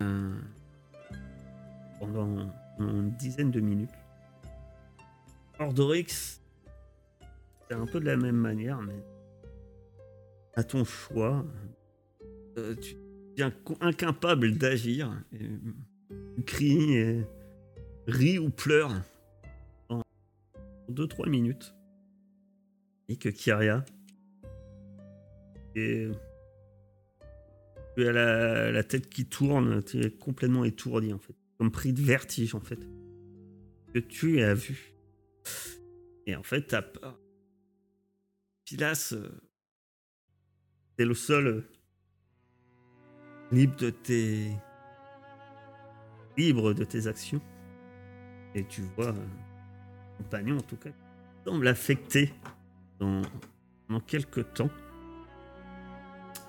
Euh, 0.02 0.34
pendant 2.00 2.50
une 2.80 3.12
dizaine 3.12 3.52
de 3.52 3.60
minutes. 3.60 3.94
Ordorix, 5.60 6.40
c'est 7.68 7.74
un 7.76 7.86
peu 7.86 8.00
de 8.00 8.06
la 8.06 8.16
même 8.16 8.34
manière, 8.34 8.82
mais 8.82 9.04
à 10.56 10.64
ton 10.64 10.84
choix, 10.84 11.44
euh, 12.58 12.74
incapable 13.80 14.56
d'agir. 14.56 15.12
cries, 16.46 16.94
et 16.94 17.26
ris 18.06 18.38
ou 18.38 18.50
pleures 18.50 19.02
en 19.88 20.02
2-3 20.90 21.28
minutes. 21.28 21.74
Et 23.08 23.16
que 23.16 23.28
Kyria, 23.28 23.84
et 25.74 26.08
tu 27.96 28.08
as 28.08 28.12
la, 28.12 28.84
tête 28.84 29.08
qui 29.08 29.26
tourne, 29.26 29.82
tu 29.82 30.00
es 30.02 30.10
complètement 30.10 30.64
étourdi 30.64 31.12
en 31.12 31.18
fait, 31.18 31.34
comme 31.58 31.70
pris 31.70 31.92
de 31.92 32.00
vertige 32.00 32.54
en 32.54 32.60
fait. 32.60 32.80
Que 33.92 33.98
tu 33.98 34.42
as 34.42 34.54
vu. 34.54 34.94
Et 36.26 36.34
en 36.34 36.42
fait, 36.42 36.62
t'as 36.62 36.82
peur. 36.82 37.20
Pilas, 38.64 39.12
euh, 39.12 39.28
t'es 40.96 41.04
le 41.04 41.14
seul 41.14 41.64
libre 43.54 43.76
de 43.76 43.90
tes 43.90 44.50
libre 46.36 46.74
de 46.74 46.84
tes 46.84 47.06
actions. 47.06 47.40
Et 48.54 48.64
tu 48.64 48.82
vois, 48.96 49.08
euh, 49.08 49.26
compagnon 50.18 50.58
en 50.58 50.62
tout 50.62 50.76
cas, 50.76 50.90
semble 51.46 51.66
affecté 51.68 52.32
dans, 52.98 53.22
dans 53.88 54.00
quelques 54.00 54.52
temps. 54.54 54.70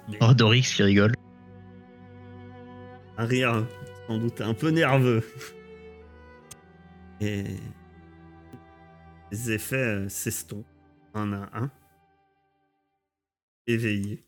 Mais 0.09 0.17
Ordorix 0.21 0.61
qui 0.61 0.83
rigole. 0.83 1.13
un 3.17 3.25
rire 3.25 3.67
sans 4.07 4.17
doute 4.17 4.41
un 4.41 4.53
peu 4.53 4.69
nerveux. 4.69 5.23
Et 7.21 7.45
les 9.31 9.51
effets 9.51 9.75
euh, 9.77 10.09
s'estompent 10.09 10.65
un 11.13 11.33
à 11.33 11.49
un. 11.53 11.71
Éveillé. 13.67 14.24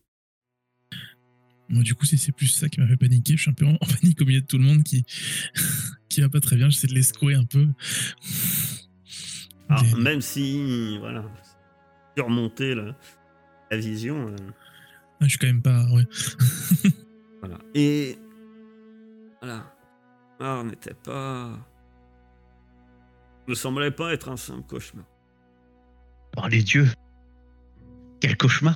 Moi, 1.68 1.82
du 1.82 1.94
coup, 1.94 2.06
si 2.06 2.16
c'est 2.16 2.32
plus 2.32 2.46
ça 2.46 2.68
qui 2.68 2.80
m'a 2.80 2.86
fait 2.86 2.96
paniquer, 2.96 3.36
je 3.36 3.42
suis 3.42 3.50
un 3.50 3.54
peu 3.54 3.66
en 3.66 3.74
en 3.74 3.86
panique 3.86 4.20
au 4.20 4.24
milieu 4.24 4.40
de 4.40 4.46
tout 4.46 4.58
le 4.58 4.64
monde 4.64 4.82
qui, 4.82 5.04
qui 6.08 6.20
va 6.20 6.28
pas 6.28 6.40
très 6.40 6.56
bien. 6.56 6.70
J'essaie 6.70 6.86
de 6.86 6.94
l'escouer 6.94 7.34
un 7.34 7.44
peu. 7.44 7.68
Alors, 9.68 9.98
même 9.98 10.20
si, 10.22 10.96
voilà, 10.98 11.24
surmonter 12.16 12.74
la, 12.74 12.96
la 13.70 13.76
vision, 13.76 14.28
euh, 14.28 14.36
Ah, 15.20 15.24
je 15.24 15.28
suis 15.28 15.38
quand 15.38 15.46
même 15.46 15.62
pas. 15.62 15.86
Ouais. 15.92 16.04
voilà. 17.40 17.58
Et 17.74 18.18
voilà, 19.40 19.74
ah, 20.40 20.62
n'était 20.64 20.94
pas, 20.94 21.50
ne 23.46 23.54
semblait 23.54 23.90
pas 23.90 24.12
être 24.14 24.30
un 24.30 24.36
simple 24.36 24.66
cauchemar. 24.66 25.04
Par 26.32 26.48
les 26.48 26.62
dieux. 26.62 26.88
Quel 28.20 28.36
cauchemar. 28.36 28.74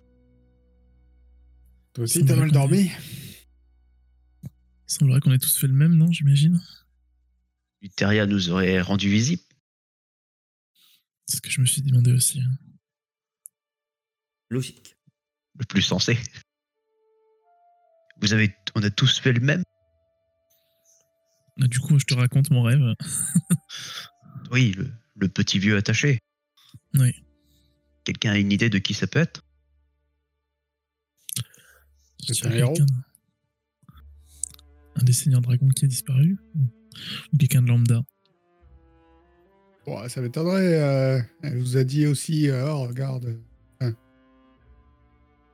Toi 1.94 2.04
aussi, 2.04 2.24
t'as 2.24 2.36
mal 2.36 2.50
dormi? 2.50 2.90
Il 4.42 4.48
semblerait 4.86 5.20
qu'on 5.20 5.32
ait 5.32 5.38
tous 5.38 5.56
fait 5.58 5.66
le 5.66 5.72
même, 5.74 5.94
non 5.94 6.10
J'imagine? 6.10 6.60
Luteria 7.82 8.26
nous 8.26 8.50
aurait 8.50 8.80
rendu 8.80 9.08
visite. 9.10 9.46
C'est 11.26 11.36
ce 11.36 11.40
que 11.42 11.50
je 11.50 11.60
me 11.60 11.66
suis 11.66 11.82
demandé 11.82 12.12
aussi. 12.12 12.40
hein. 12.40 12.56
Logique. 14.50 14.94
Le 15.58 15.64
plus 15.64 15.82
sensé. 15.82 16.18
Vous 18.20 18.32
avez, 18.32 18.54
on 18.74 18.82
a 18.82 18.90
tous 18.90 19.18
fait 19.18 19.32
le 19.32 19.40
même? 19.40 19.62
Ah, 21.60 21.66
du 21.66 21.80
coup, 21.80 21.98
je 21.98 22.04
te 22.04 22.14
raconte 22.14 22.50
mon 22.50 22.62
rêve. 22.62 22.80
Oui, 24.50 24.72
le, 24.72 24.90
le 25.16 25.28
petit 25.28 25.58
vieux 25.58 25.76
attaché. 25.76 26.18
Oui. 26.94 27.12
Quelqu'un 28.04 28.32
a 28.32 28.38
une 28.38 28.52
idée 28.52 28.70
de 28.70 28.78
qui 28.78 28.94
ça 28.94 29.06
peut 29.06 29.18
être? 29.20 29.42
C'est 32.22 32.46
un 32.46 32.52
héros 32.52 32.74
Un 34.96 35.02
des 35.04 35.12
seigneurs 35.12 35.40
dragons 35.40 35.68
qui 35.68 35.84
a 35.84 35.88
disparu 35.88 36.38
Ou 37.32 37.36
quelqu'un 37.36 37.62
de 37.62 37.68
lambda 37.68 38.02
Bon, 39.86 40.08
ça 40.08 40.20
m'étonnerait. 40.20 40.80
euh, 40.80 41.20
elle 41.42 41.58
vous 41.58 41.76
a 41.76 41.82
dit 41.82 42.06
aussi, 42.06 42.48
euh, 42.48 42.70
oh, 42.72 42.86
regarde. 42.86 43.36
enfin, 43.80 43.92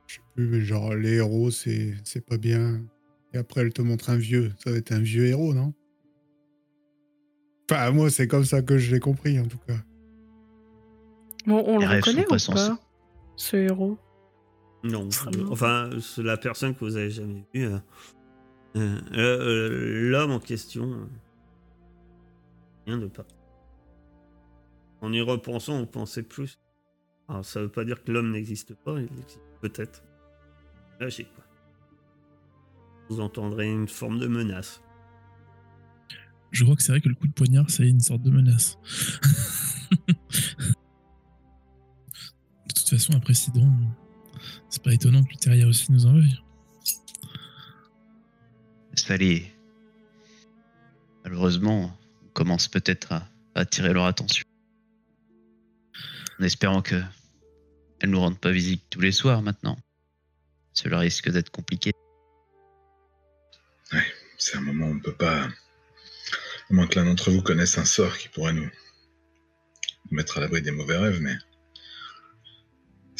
je 0.05 0.15
sais 0.15 0.21
plus, 0.35 0.47
mais 0.47 0.61
genre, 0.61 0.93
les 0.93 1.13
héros, 1.15 1.49
c'est 1.49 1.95
c'est 2.03 2.23
pas 2.23 2.37
bien. 2.37 2.79
Et 3.33 3.37
après, 3.39 3.61
elle 3.61 3.73
te 3.73 3.81
montre 3.81 4.11
un 4.11 4.17
vieux. 4.17 4.53
Ça 4.63 4.69
va 4.71 4.77
être 4.77 4.91
un 4.91 4.99
vieux 4.99 5.25
héros, 5.25 5.55
non? 5.55 5.73
Enfin, 7.71 7.89
moi, 7.91 8.11
c'est 8.11 8.27
comme 8.27 8.45
ça 8.45 8.61
que 8.61 8.77
je 8.77 8.91
l'ai 8.93 8.99
compris, 8.99 9.39
en 9.39 9.47
tout 9.47 9.57
cas. 9.67 9.77
Bon, 11.47 11.63
on 11.65 11.79
Les 11.79 11.87
le 11.87 11.95
reconnaît 11.95 12.25
pas 12.25 12.35
ou 12.35 12.39
sensés. 12.39 12.69
pas 12.69 12.79
Ce 13.35 13.57
héros? 13.57 13.97
Non, 14.83 15.09
Vraiment. 15.09 15.43
euh, 15.49 15.51
enfin, 15.51 15.89
c'est 16.01 16.23
la 16.23 16.37
personne 16.37 16.73
que 16.73 16.85
vous 16.85 16.95
avez 16.95 17.09
jamais 17.11 17.43
vue. 17.53 17.65
euh, 17.65 17.79
euh, 18.77 18.99
euh, 19.13 20.09
L'homme 20.09 20.31
en 20.31 20.39
question, 20.39 21.07
rien 22.85 22.97
de 22.97 23.07
pas. 23.07 23.25
En 25.01 25.11
y 25.13 25.21
repensant, 25.21 25.79
vous 25.79 25.85
pensez 25.85 26.23
plus. 26.23 26.59
Alors, 27.27 27.45
ça 27.45 27.61
veut 27.61 27.69
pas 27.69 27.83
dire 27.85 28.03
que 28.03 28.11
l'homme 28.11 28.31
n'existe 28.31 28.73
pas, 28.73 28.99
il 28.99 29.05
existe 29.19 29.41
peut-être. 29.61 30.03
Logique, 30.99 31.33
quoi. 31.35 31.43
Vous 33.09 33.19
entendrez 33.21 33.69
une 33.71 33.87
forme 33.87 34.19
de 34.19 34.27
menace. 34.27 34.81
Je 36.51 36.63
crois 36.63 36.75
que 36.75 36.81
c'est 36.83 36.91
vrai 36.91 37.01
que 37.01 37.09
le 37.09 37.15
coup 37.15 37.27
de 37.27 37.33
poignard, 37.33 37.69
c'est 37.69 37.87
une 37.87 37.99
sorte 37.99 38.21
de 38.23 38.31
menace. 38.31 38.77
de 40.07 40.13
toute 42.73 42.89
façon, 42.89 43.13
après 43.13 43.33
Sidon, 43.33 43.71
c'est 44.69 44.83
pas 44.83 44.93
étonnant 44.93 45.23
que 45.23 45.29
Luteria 45.29 45.67
aussi 45.67 45.91
nous 45.91 46.05
en 46.05 46.13
veuille. 46.13 46.41
Malheureusement, 51.23 51.97
on 52.25 52.29
commence 52.29 52.67
peut-être 52.67 53.11
à, 53.11 53.27
à 53.55 53.61
attirer 53.61 53.93
leur 53.93 54.05
attention. 54.05 54.43
En 56.39 56.43
espérant 56.43 56.81
que 56.81 57.01
elles 57.99 58.09
nous 58.09 58.19
rendent 58.19 58.39
pas 58.39 58.51
visite 58.51 58.83
tous 58.89 59.01
les 59.01 59.11
soirs 59.11 59.41
maintenant. 59.41 59.77
Cela 60.73 60.99
risque 60.99 61.29
d'être 61.29 61.49
compliqué. 61.49 61.91
C'est 64.37 64.57
un 64.57 64.61
moment 64.61 64.87
où 64.87 64.91
on 64.91 64.95
ne 64.95 65.01
peut 65.01 65.15
pas. 65.15 65.43
À 65.43 66.73
moins 66.73 66.87
que 66.87 66.97
l'un 66.97 67.05
d'entre 67.05 67.31
vous 67.31 67.41
connaisse 67.41 67.77
un 67.77 67.85
sort 67.85 68.17
qui 68.17 68.29
pourrait 68.29 68.53
nous, 68.53 68.63
nous 68.63 70.15
mettre 70.15 70.37
à 70.37 70.41
l'abri 70.41 70.61
des 70.61 70.71
mauvais 70.71 70.97
rêves, 70.97 71.19
mais. 71.19 71.35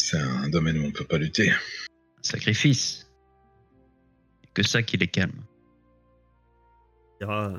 C'est 0.09 0.17
un 0.17 0.49
domaine 0.49 0.75
où 0.79 0.85
on 0.85 0.87
ne 0.87 0.91
peut 0.91 1.05
pas 1.05 1.19
lutter. 1.19 1.51
Un 1.51 2.23
sacrifice. 2.23 3.07
Que 4.55 4.63
ça 4.63 4.81
qui 4.81 4.97
les 4.97 5.07
calme. 5.07 5.43
Ah, 7.21 7.53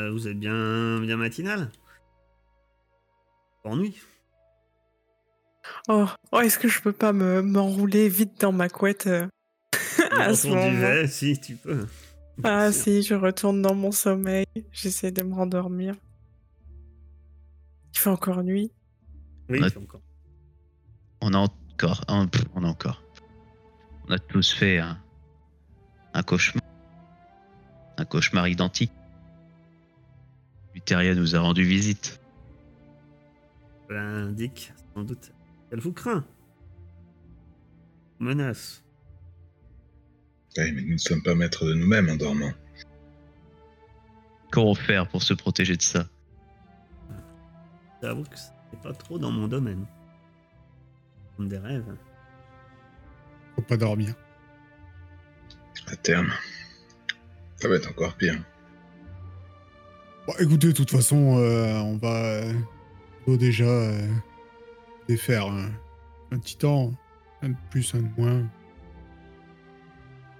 euh, 0.00 0.10
vous 0.10 0.26
êtes 0.26 0.40
bien, 0.40 0.98
bien 1.00 1.16
matinal? 1.16 1.70
Ennui 3.62 4.00
Oh, 5.86 6.06
oh 6.32 6.40
est-ce 6.40 6.58
que 6.58 6.66
je 6.66 6.82
peux 6.82 6.92
pas 6.92 7.12
me 7.12 7.40
m'enrouler 7.40 8.08
vite 8.08 8.40
dans 8.40 8.52
ma 8.52 8.68
couette 8.68 9.06
euh, 9.06 9.28
à 10.10 10.30
Dans 10.30 10.34
ce 10.34 10.48
moment 10.48 10.70
duvet, 10.70 11.06
si 11.06 11.38
tu 11.38 11.54
peux. 11.54 11.86
Ah 12.42 12.72
si, 12.72 13.02
je 13.02 13.14
retourne 13.14 13.62
dans 13.62 13.76
mon 13.76 13.92
sommeil. 13.92 14.46
J'essaie 14.72 15.12
de 15.12 15.22
me 15.22 15.34
rendormir. 15.34 15.94
Il 17.94 17.98
fait 18.00 18.10
encore 18.10 18.42
nuit. 18.42 18.72
Oui, 19.48 19.60
il 19.62 19.70
fait 19.70 19.78
encore. 19.78 20.02
On 21.28 21.34
a 21.34 21.38
encore. 21.40 22.00
un- 22.08 22.26
pff, 22.26 22.44
On 22.54 22.64
a 22.64 22.68
encore. 22.68 23.02
On 24.08 24.12
a 24.12 24.18
tous 24.18 24.50
fait 24.50 24.78
un, 24.78 24.98
un 26.14 26.22
cauchemar. 26.22 26.64
Un 27.98 28.04
cauchemar 28.06 28.48
identique. 28.48 28.92
Luteria 30.74 31.14
nous 31.14 31.36
a 31.36 31.40
rendu 31.40 31.64
visite. 31.64 32.18
Cela 33.88 34.00
indique 34.00 34.72
sans 34.94 35.02
doute 35.02 35.32
qu'elle 35.68 35.80
vous 35.80 35.92
craint. 35.92 36.24
Menace. 38.20 38.82
Oui, 40.56 40.72
mais 40.72 40.80
nous 40.80 40.92
ne 40.94 40.96
sommes 40.98 41.22
pas 41.22 41.34
maîtres 41.34 41.66
de 41.66 41.74
nous-mêmes 41.74 42.08
en 42.08 42.16
dormant. 42.16 42.52
Comment 44.50 44.74
faire 44.74 45.06
pour 45.08 45.22
se 45.22 45.34
protéger 45.34 45.76
de 45.76 45.82
ça? 45.82 46.06
J'avoue 48.02 48.22
que 48.24 48.36
c'est 48.38 48.80
pas 48.82 48.94
trop 48.94 49.18
dans 49.18 49.30
mon 49.30 49.46
domaine. 49.46 49.84
Des 51.38 51.58
rêves. 51.58 51.96
Faut 53.54 53.62
pas 53.62 53.76
dormir. 53.76 54.14
À 55.86 55.96
terme, 55.96 56.30
ça 57.56 57.68
va 57.68 57.76
être 57.76 57.88
encore 57.90 58.14
pire. 58.14 58.34
Bon, 60.26 60.34
écoutez, 60.40 60.66
de 60.68 60.72
toute 60.72 60.90
façon, 60.90 61.38
euh, 61.38 61.78
on 61.78 61.96
va 61.96 62.42
euh, 63.28 63.36
déjà 63.38 63.64
euh, 63.64 64.08
défaire 65.08 65.46
un, 65.46 65.70
un 66.32 66.38
titan. 66.38 66.92
Un 67.40 67.50
de 67.50 67.56
plus, 67.70 67.94
un 67.94 68.00
de 68.00 68.08
moins. 68.18 68.40
Vous 68.40 68.48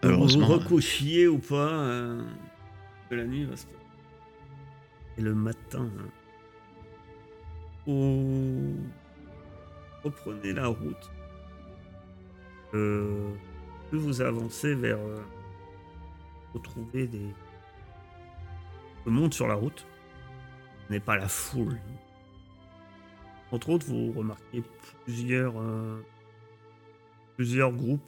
Malheureusement, 0.02 0.46
vous 0.46 0.52
recouchiez 0.54 1.28
ou 1.28 1.38
pas, 1.38 1.54
euh, 1.54 2.22
que 3.08 3.14
la 3.14 3.24
nuit 3.24 3.44
va 3.44 3.56
se 3.56 3.66
passer. 3.66 3.76
Et 5.16 5.22
le 5.22 5.34
matin, 5.34 5.88
hein, 5.98 6.08
vous 7.86 8.74
reprenez 10.08 10.52
la 10.52 10.66
route. 10.68 11.10
Vous 13.92 14.20
avancez 14.20 14.74
vers 14.74 14.98
euh, 14.98 15.22
retrouver 16.52 17.06
des 17.06 17.32
le 19.06 19.12
monde 19.12 19.32
sur 19.32 19.46
la 19.46 19.54
route 19.54 19.86
n'est 20.90 21.00
pas 21.00 21.16
la 21.16 21.28
foule. 21.28 21.78
Entre 23.50 23.70
autres, 23.70 23.86
vous 23.86 24.12
remarquez 24.12 24.62
plusieurs 25.04 25.58
euh, 25.58 26.02
plusieurs 27.36 27.72
groupes 27.72 28.04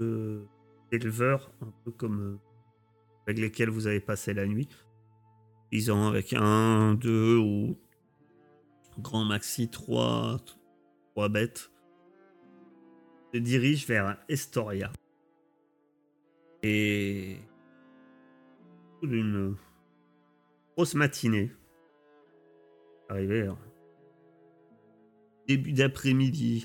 de 0.00 0.44
éleveurs, 0.92 1.50
un 1.62 1.72
peu 1.84 1.90
comme 1.90 2.20
euh, 2.20 2.38
avec 3.26 3.38
lesquels 3.38 3.70
vous 3.70 3.86
avez 3.86 4.00
passé 4.00 4.34
la 4.34 4.46
nuit. 4.46 4.68
Ils 5.72 5.90
avec 5.90 6.34
un, 6.34 6.94
deux 6.94 7.38
ou 7.38 7.78
grand 8.98 9.24
maxi 9.24 9.68
trois, 9.68 10.38
trois 11.14 11.28
bêtes. 11.28 11.70
Se 13.32 13.38
dirigent 13.38 13.86
vers 13.86 14.18
Estoria. 14.28 14.92
Et 16.62 17.36
d'une 19.02 19.56
grosse 20.76 20.94
matinée, 20.94 21.50
arrivé 23.08 23.48
en 23.48 23.58
début 25.46 25.72
d'après-midi, 25.72 26.64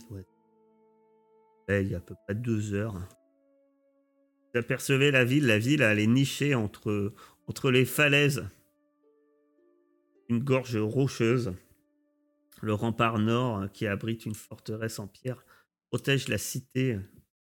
il 1.67 1.87
y 1.87 1.95
a 1.95 1.99
peu 1.99 2.15
près 2.25 2.35
deux 2.35 2.73
heures. 2.73 2.93
Vous 2.93 4.59
apercevez 4.59 5.11
la 5.11 5.25
ville, 5.25 5.45
la 5.45 5.59
ville 5.59 5.81
elle 5.81 5.99
est 5.99 6.07
nichée 6.07 6.55
entre, 6.55 7.13
entre 7.47 7.69
les 7.69 7.85
falaises 7.85 8.47
une 10.29 10.39
gorge 10.39 10.77
rocheuse. 10.77 11.53
Le 12.61 12.73
rempart 12.73 13.19
nord, 13.19 13.71
qui 13.71 13.87
abrite 13.87 14.25
une 14.25 14.35
forteresse 14.35 14.99
en 14.99 15.07
pierre, 15.07 15.45
protège 15.89 16.27
la 16.27 16.37
cité 16.37 16.95
du 16.95 17.01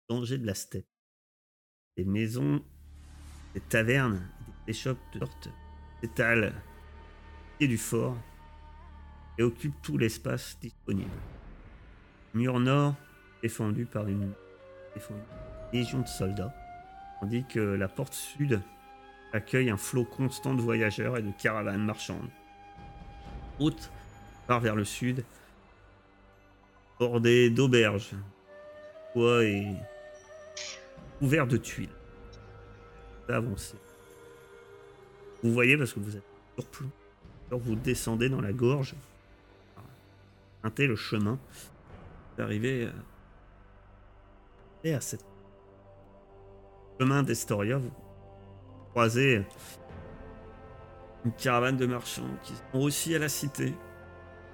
danger 0.09 0.37
de 0.37 0.45
la 0.45 0.55
steppe. 0.55 0.87
Des 1.97 2.05
maisons, 2.05 2.63
des 3.53 3.59
tavernes, 3.59 4.21
des 4.65 4.71
échoppes 4.71 4.97
de 5.13 5.19
sorte 5.19 5.49
s'étalent 6.01 6.53
pied 7.57 7.67
du 7.67 7.77
fort 7.77 8.17
et 9.37 9.43
occupent 9.43 9.81
tout 9.81 9.97
l'espace 9.97 10.57
disponible. 10.59 11.09
Le 12.33 12.39
mur 12.39 12.59
nord 12.59 12.95
défendu 13.41 13.85
par 13.85 14.07
une, 14.07 14.31
défendu 14.95 15.19
par 15.21 15.37
une 15.37 15.79
légion 15.79 15.99
de 15.99 16.07
soldats, 16.07 16.55
tandis 17.19 17.45
que 17.45 17.59
la 17.59 17.87
porte 17.87 18.13
sud 18.13 18.61
accueille 19.33 19.69
un 19.69 19.77
flot 19.77 20.05
constant 20.05 20.53
de 20.53 20.61
voyageurs 20.61 21.17
et 21.17 21.21
de 21.21 21.31
caravanes 21.31 21.83
marchandes. 21.83 22.29
Vers 24.61 24.75
le 24.75 24.85
sud, 24.85 25.23
bordée 26.99 27.49
d'auberges, 27.49 28.11
bois 29.15 29.43
et 29.43 29.67
couvert 31.19 31.47
de 31.47 31.57
tuiles. 31.57 31.89
Avancez. 33.29 33.77
Vous 35.43 35.53
voyez 35.53 35.77
parce 35.77 35.93
que 35.93 35.99
vous 35.99 36.15
êtes 36.15 36.23
sur 36.55 36.65
plomb. 36.67 36.89
Alors 37.49 37.59
vous 37.61 37.75
descendez 37.75 38.29
dans 38.29 38.41
la 38.41 38.53
gorge, 38.53 38.95
pointez 40.61 40.87
le 40.87 40.95
chemin, 40.95 41.37
vous 42.35 42.43
arrivez 42.43 42.87
à, 42.87 42.91
et 44.83 44.93
à 44.93 45.01
cette 45.01 45.23
chemin 46.99 47.23
d'Estoria, 47.23 47.77
vous 47.77 47.91
croisez 48.91 49.43
une 51.25 51.31
caravane 51.33 51.77
de 51.77 51.85
marchands 51.85 52.27
qui 52.43 52.53
sont 52.53 52.79
aussi 52.79 53.15
à 53.15 53.19
la 53.19 53.29
cité, 53.29 53.73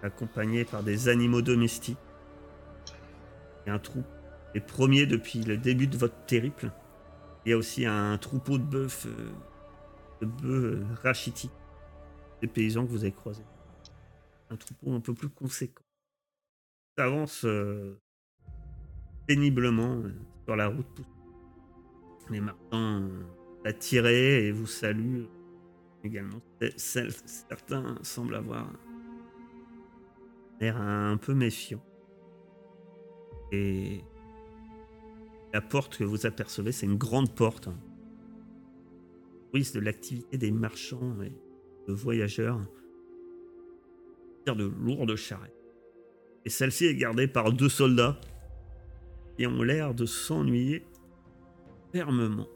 accompagnés 0.03 0.65
par 0.65 0.83
des 0.83 1.09
animaux 1.09 1.41
domestiques. 1.41 1.97
Et 3.65 3.69
un 3.69 3.79
trou, 3.79 4.03
les 4.53 4.61
premiers 4.61 5.05
depuis 5.05 5.43
le 5.43 5.57
début 5.57 5.87
de 5.87 5.97
votre 5.97 6.15
périple. 6.25 6.71
Il 7.45 7.51
y 7.51 7.53
a 7.53 7.57
aussi 7.57 7.85
un 7.85 8.17
troupeau 8.17 8.57
de 8.57 8.63
bœufs, 8.63 9.05
euh, 9.05 9.31
de 10.21 10.25
bœufs 10.25 10.75
euh, 10.75 10.85
rachitiques, 11.03 11.51
des 12.41 12.47
paysans 12.47 12.85
que 12.85 12.91
vous 12.91 13.03
avez 13.03 13.13
croisés. 13.13 13.45
Un 14.49 14.57
troupeau 14.57 14.93
un 14.93 14.99
peu 14.99 15.13
plus 15.13 15.29
conséquent. 15.29 15.83
Ça 16.97 17.05
avance 17.05 17.45
euh, 17.45 17.99
péniblement 19.27 20.01
sur 20.45 20.55
la 20.55 20.67
route. 20.67 21.01
Les 22.29 22.41
marchands 22.41 23.07
attirés 23.65 24.47
et 24.47 24.51
vous 24.51 24.67
saluent 24.67 25.27
également. 26.03 26.41
Certains 26.77 27.97
semblent 28.03 28.35
avoir 28.35 28.69
un 30.67 31.17
peu 31.17 31.33
méfiant. 31.33 31.81
Et 33.51 34.03
la 35.53 35.61
porte 35.61 35.97
que 35.97 36.03
vous 36.03 36.25
apercevez, 36.25 36.71
c'est 36.71 36.85
une 36.85 36.97
grande 36.97 37.33
porte. 37.33 37.69
hein. 37.69 37.77
Bruit 39.49 39.71
de 39.73 39.79
l'activité 39.79 40.37
des 40.37 40.51
marchands 40.51 41.21
et 41.23 41.33
de 41.87 41.93
voyageurs. 41.93 42.59
De 44.45 44.63
lourdes 44.63 45.15
charrettes. 45.15 45.53
Et 46.43 46.49
celle-ci 46.49 46.85
est 46.85 46.95
gardée 46.95 47.27
par 47.27 47.53
deux 47.53 47.69
soldats 47.69 48.19
qui 49.37 49.45
ont 49.45 49.61
l'air 49.61 49.93
de 49.93 50.07
s'ennuyer 50.07 50.83
fermement. 51.91 52.47